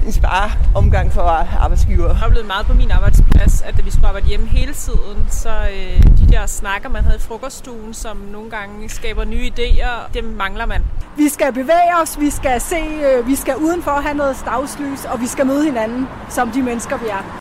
[0.05, 2.07] en spare omgang for arbejdsgiver.
[2.07, 5.25] Jeg har oplevet meget på min arbejdsplads, at da vi skulle arbejde hjemme hele tiden,
[5.29, 10.11] så øh, de der snakker, man havde i frokoststuen, som nogle gange skaber nye idéer,
[10.13, 10.81] dem mangler man.
[11.17, 15.21] Vi skal bevæge os, vi skal se, øh, vi skal udenfor have noget stavslys, og
[15.21, 17.39] vi skal møde hinanden som de mennesker, vi er.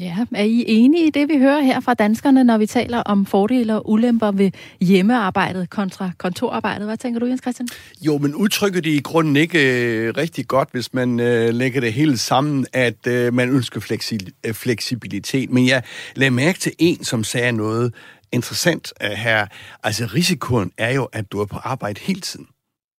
[0.00, 3.26] Ja, er I enige i det, vi hører her fra danskerne, når vi taler om
[3.26, 6.86] fordele og ulemper ved hjemmearbejdet kontra kontorarbejdet?
[6.86, 7.68] Hvad tænker du, Jens Christian?
[8.00, 11.92] Jo, men udtrykker det i grunden ikke øh, rigtig godt, hvis man øh, lægger det
[11.92, 15.50] hele sammen, at øh, man ønsker fleksi- øh, fleksibilitet.
[15.50, 15.82] Men jeg
[16.16, 17.94] lagde mærke til en, som sagde noget
[18.32, 19.46] interessant øh, her.
[19.82, 22.46] Altså, risikoen er jo, at du er på arbejde hele tiden.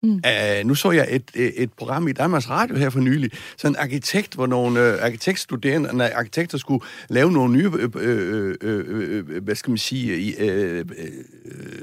[0.06, 0.12] Mm.
[0.12, 3.76] Uh, nu så jeg et, et program i Danmarks Radio her for nylig, så en
[3.76, 9.44] arkitekt, hvor nogle uh, arkitektstuderende, nej, arkitekter skulle lave nogle nye, øh, øh, øh, øh,
[9.44, 11.10] hvad skal man sige, øh, øh,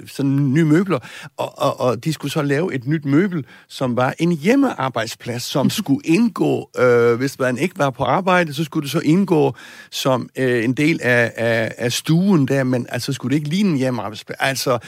[0.08, 1.00] sådan nye møbler,
[1.38, 5.70] og, og, og de skulle så lave et nyt møbel, som var en hjemmearbejdsplads, som
[5.80, 9.56] skulle indgå, øh, hvis man ikke var på arbejde, så skulle det så indgå
[9.92, 13.70] som øh, en del af, af, af stuen der, men altså skulle det ikke ligne
[13.70, 14.38] en hjemmearbejdsplads.
[14.40, 14.80] Altså,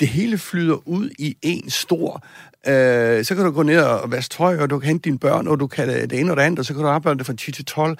[0.00, 2.24] det hele flyder ud i en stor
[2.66, 5.48] Øh, så kan du gå ned og vaske tøj, og du kan hente dine børn,
[5.48, 7.32] og du kan øh, det ene og det andet, og så kan du arbejde fra
[7.32, 7.98] 10 til 12.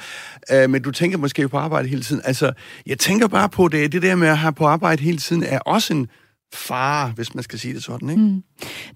[0.52, 2.22] Øh, men du tænker måske på arbejde hele tiden.
[2.24, 2.52] Altså,
[2.86, 5.58] jeg tænker bare på det, det der med at have på arbejde hele tiden, er
[5.58, 6.08] også en
[6.54, 8.10] fare, hvis man skal sige det sådan.
[8.10, 8.22] Ikke?
[8.22, 8.42] Mm.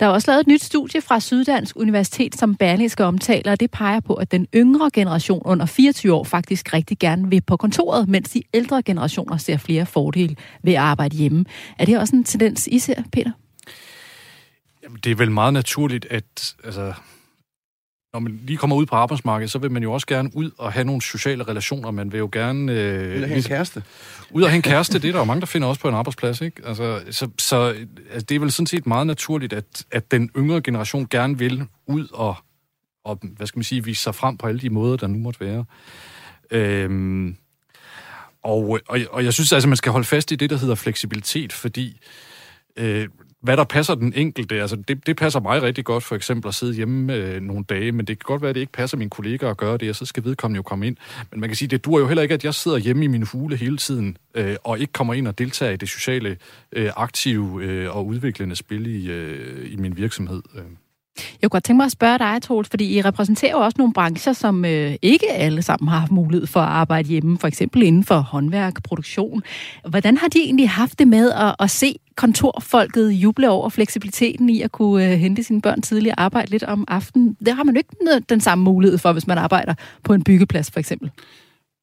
[0.01, 3.71] Der er også lavet et nyt studie fra Syddansk Universitet, som Berlingske omtaler, og det
[3.71, 8.09] peger på, at den yngre generation under 24 år faktisk rigtig gerne vil på kontoret,
[8.09, 11.45] mens de ældre generationer ser flere fordele ved at arbejde hjemme.
[11.79, 13.31] Er det også en tendens, I ser, Peter?
[14.85, 16.95] Jamen, det er vel meget naturligt, at altså,
[18.13, 20.73] når man lige kommer ud på arbejdsmarkedet, så vil man jo også gerne ud og
[20.73, 21.91] have nogle sociale relationer.
[21.91, 22.73] Man vil jo gerne...
[22.73, 23.83] Øh, ud og have en kæreste.
[24.31, 25.95] Ud og have en kæreste, det er der jo mange, der finder også på en
[25.95, 26.41] arbejdsplads.
[26.41, 26.63] Ikke?
[26.67, 27.57] Altså, så så
[28.11, 31.67] altså, det er vel sådan set meget naturligt, at, at den yngre generation gerne vil
[31.87, 32.37] ud og,
[33.05, 35.41] og, hvad skal man sige, vise sig frem på alle de måder, der nu måtte
[35.41, 35.65] være.
[36.51, 37.37] Øhm,
[38.43, 41.53] og, og, og jeg synes altså, man skal holde fast i det, der hedder fleksibilitet,
[41.53, 42.01] fordi
[42.77, 43.09] øh,
[43.45, 46.55] hvad der passer den enkelte, altså det, det passer mig rigtig godt, for eksempel at
[46.55, 49.11] sidde hjemme øh, nogle dage, men det kan godt være, at det ikke passer mine
[49.11, 50.97] kollegaer at gøre det, og så skal vedkommende jo komme ind.
[51.31, 53.23] Men man kan sige, det dur jo heller ikke, at jeg sidder hjemme i min
[53.23, 56.37] hule hele tiden, øh, og ikke kommer ind og deltager i det sociale,
[56.73, 60.43] øh, aktive øh, og udviklende spil i, øh, i min virksomhed.
[60.55, 60.63] Øh.
[61.17, 63.93] Jeg kunne godt tænke mig at spørge dig, Troels, fordi I repræsenterer jo også nogle
[63.93, 67.83] brancher, som øh, ikke alle sammen har haft mulighed for at arbejde hjemme, for eksempel
[67.83, 69.43] inden for håndværk, produktion.
[69.89, 74.63] Hvordan har de egentlig haft det med at, at se kontorfolket juble over fleksibiliteten i
[74.63, 77.37] at kunne øh, hente sine børn tidligere og arbejde lidt om aftenen?
[77.47, 80.71] Det har man jo ikke den samme mulighed for, hvis man arbejder på en byggeplads,
[80.71, 81.11] for eksempel.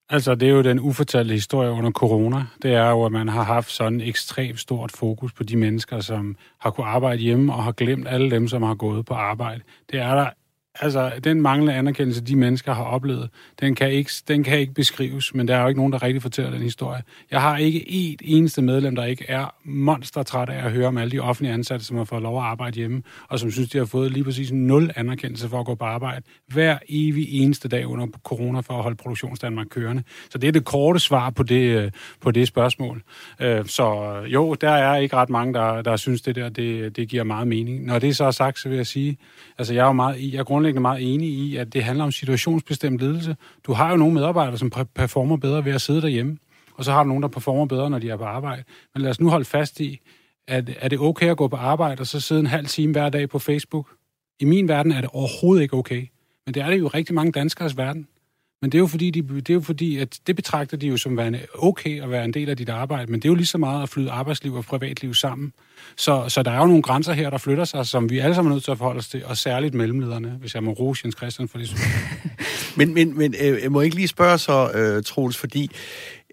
[0.09, 2.43] Altså, det er jo den ufortalte historie under corona.
[2.61, 6.35] Det er jo, at man har haft sådan ekstremt stort fokus på de mennesker, som
[6.59, 9.61] har kunne arbejde hjemme og har glemt alle dem, som har gået på arbejde.
[9.91, 10.29] Det er der
[10.79, 15.33] altså, den manglende anerkendelse, de mennesker har oplevet, den kan, ikke, den kan ikke beskrives,
[15.35, 17.01] men der er jo ikke nogen, der rigtig fortæller den historie.
[17.31, 21.11] Jeg har ikke et eneste medlem, der ikke er monstertræt af at høre om alle
[21.11, 23.85] de offentlige ansatte, som har fået lov at arbejde hjemme, og som synes, de har
[23.85, 28.07] fået lige præcis nul anerkendelse for at gå på arbejde hver evig eneste dag under
[28.23, 30.03] corona for at holde produktionsdanmark kørende.
[30.29, 31.91] Så det er det korte svar på det, øh,
[32.21, 33.01] på det spørgsmål.
[33.39, 37.09] Øh, så jo, der er ikke ret mange, der, der synes, det der det, det
[37.09, 37.85] giver meget mening.
[37.85, 39.17] Når det så er sagt, så vil jeg sige,
[39.57, 42.99] altså jeg er jo meget, jeg grundlæggende meget enig i, at det handler om situationsbestemt
[42.99, 43.35] ledelse.
[43.63, 46.37] Du har jo nogle medarbejdere, som performer bedre ved at sidde derhjemme,
[46.73, 48.63] og så har du nogen, der performer bedre, når de er på arbejde.
[48.93, 49.99] Men lad os nu holde fast i,
[50.47, 53.09] at er det okay at gå på arbejde og så sidde en halv time hver
[53.09, 53.89] dag på Facebook?
[54.39, 56.07] I min verden er det overhovedet ikke okay.
[56.45, 58.07] Men det er det jo rigtig mange danskers verden.
[58.61, 60.97] Men det er jo fordi, de, det er jo fordi at det betragter de jo
[60.97, 63.45] som værende okay at være en del af dit arbejde, men det er jo lige
[63.45, 65.53] så meget at flyde arbejdsliv og privatliv sammen.
[65.97, 68.51] Så, så der er jo nogle grænser her, der flytter sig, som vi alle sammen
[68.51, 71.15] er nødt til at forholde os til, og særligt mellemlederne, hvis jeg må rose Jens
[71.17, 71.75] Christian for det.
[72.77, 75.71] men men, men øh, jeg må ikke lige spørge så, øh, Troels, fordi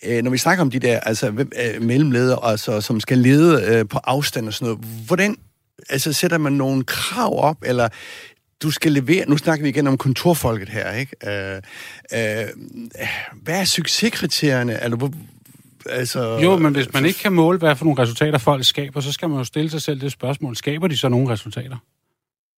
[0.05, 3.89] øh, når vi snakker om de der altså, øh, mellemledere, altså, som skal lede øh,
[3.89, 5.37] på afstand og sådan noget, hvordan
[5.89, 7.89] altså, sætter man nogle krav op, eller
[8.63, 11.17] du skal levere, nu snakker vi igen om kontorfolket her, ikke?
[11.27, 11.63] Øh,
[12.15, 12.49] øh,
[13.43, 14.77] hvad er succeskriterierne?
[14.79, 15.11] Altså, hvor,
[15.87, 19.13] altså, jo, men hvis man ikke kan måle, hvad for nogle resultater folk skaber, så
[19.13, 21.77] skal man jo stille sig selv det spørgsmål, skaber de så nogle resultater?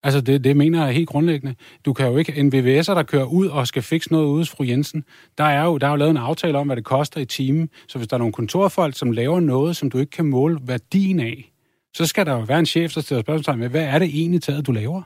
[0.02, 1.54] Altså, det, det mener jeg helt grundlæggende.
[1.84, 4.50] Du kan jo ikke, en VVS'er, der kører ud og skal fikse noget ude hos
[4.50, 5.04] fru Jensen,
[5.38, 7.68] der er, jo, der er jo lavet en aftale om, hvad det koster i timen.
[7.88, 11.20] Så hvis der er nogle kontorfolk, som laver noget, som du ikke kan måle værdien
[11.20, 11.52] af,
[11.94, 14.42] så skal der jo være en chef, der stiller spørgsmål med, hvad er det egentlig
[14.42, 15.02] taget, du laver?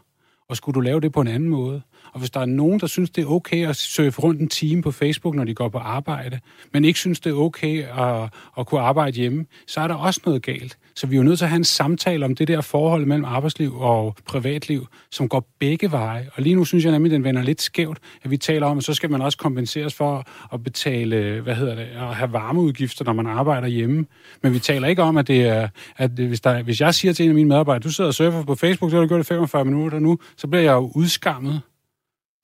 [0.55, 1.82] Og skulle du lave det på en anden måde?
[2.12, 4.82] Og hvis der er nogen, der synes, det er okay at surfe rundt en time
[4.82, 6.40] på Facebook, når de går på arbejde,
[6.72, 10.20] men ikke synes, det er okay at, at kunne arbejde hjemme, så er der også
[10.26, 10.78] noget galt.
[10.97, 13.24] Så vi er jo nødt til at have en samtale om det der forhold mellem
[13.24, 16.28] arbejdsliv og privatliv, som går begge veje.
[16.34, 18.78] Og lige nu synes jeg nemlig, at den vender lidt skævt, at vi taler om,
[18.78, 23.05] at så skal man også kompenseres for at betale, hvad hedder det, at have varmeudgifter,
[23.05, 24.07] når man arbejder hjemme.
[24.42, 27.24] Men vi taler ikke om, at det er, at hvis, der, hvis jeg siger til
[27.24, 29.26] en af mine medarbejdere, du sidder og surfer på Facebook, så har du gjort det
[29.26, 31.61] 45 minutter nu, så bliver jeg jo udskammet.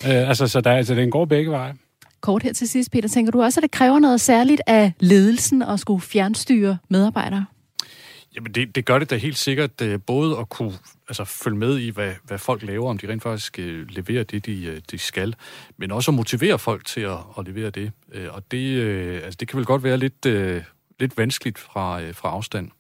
[0.05, 1.75] Øh, altså, så der, altså, den går begge veje.
[2.21, 3.09] Kort her til sidst, Peter.
[3.09, 7.45] Tænker du også, at det kræver noget særligt af ledelsen at skulle fjernstyre medarbejdere?
[8.35, 10.73] Jamen, det, det gør det da helt sikkert, øh, både at kunne
[11.09, 14.47] altså, følge med i, hvad, hvad folk laver, om de rent faktisk uh, leverer det,
[14.47, 15.35] de, uh, de skal,
[15.77, 17.93] men også at motivere folk til at, at levere det.
[18.31, 18.81] Og det,
[19.25, 20.27] altså, det kan vel godt være lidt,
[21.01, 22.71] lidt vanskeligt fra, fra afstand.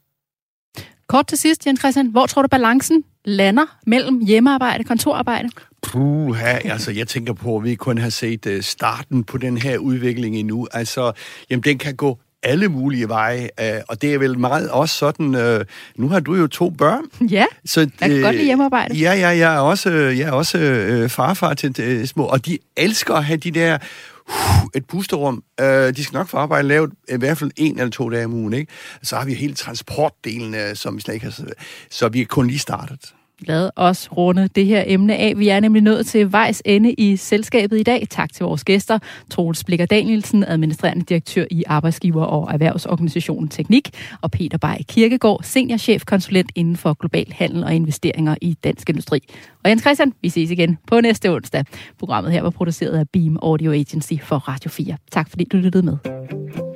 [1.06, 5.48] Kort til sidst, Jens Christian, hvor tror du balancen lander mellem hjemmearbejde og kontorarbejde?
[5.82, 10.36] Puh, altså jeg tænker på, at vi kun har set starten på den her udvikling
[10.36, 10.68] endnu.
[10.72, 11.12] Altså,
[11.50, 15.34] jamen den kan gå alle mulige veje, øh, og det er vel meget også sådan,
[15.34, 15.64] øh,
[15.96, 17.28] nu har du jo to børn.
[17.30, 18.94] Ja, så, jeg kan godt lide hjemmearbejde.
[18.94, 22.58] Ja, ja, jeg er også, jeg er også øh, farfar til øh, små, og de
[22.76, 23.78] elsker at have de der
[24.28, 24.34] uh,
[24.74, 25.42] et pusterum.
[25.62, 28.32] Uh, de skal nok få arbejde lavet i hvert fald en eller to dage om
[28.32, 28.72] ugen, ikke?
[29.02, 31.42] Så har vi hele transportdelen, uh, som vi slet ikke har...
[31.90, 33.14] Så vi er kun lige startet
[33.46, 35.38] lad os runde det her emne af.
[35.38, 38.06] Vi er nemlig nået til vejs ende i selskabet i dag.
[38.10, 38.98] Tak til vores gæster.
[39.30, 43.90] Troels Blikker Danielsen, administrerende direktør i Arbejdsgiver- og Erhvervsorganisationen Teknik,
[44.22, 49.20] og Peter Bay Kirkegaard, seniorchefkonsulent inden for global handel og investeringer i Dansk Industri.
[49.64, 51.64] Og Jens Christian, vi ses igen på næste onsdag.
[51.98, 54.96] Programmet her var produceret af Beam Audio Agency for Radio 4.
[55.12, 56.69] Tak fordi du lyttede med.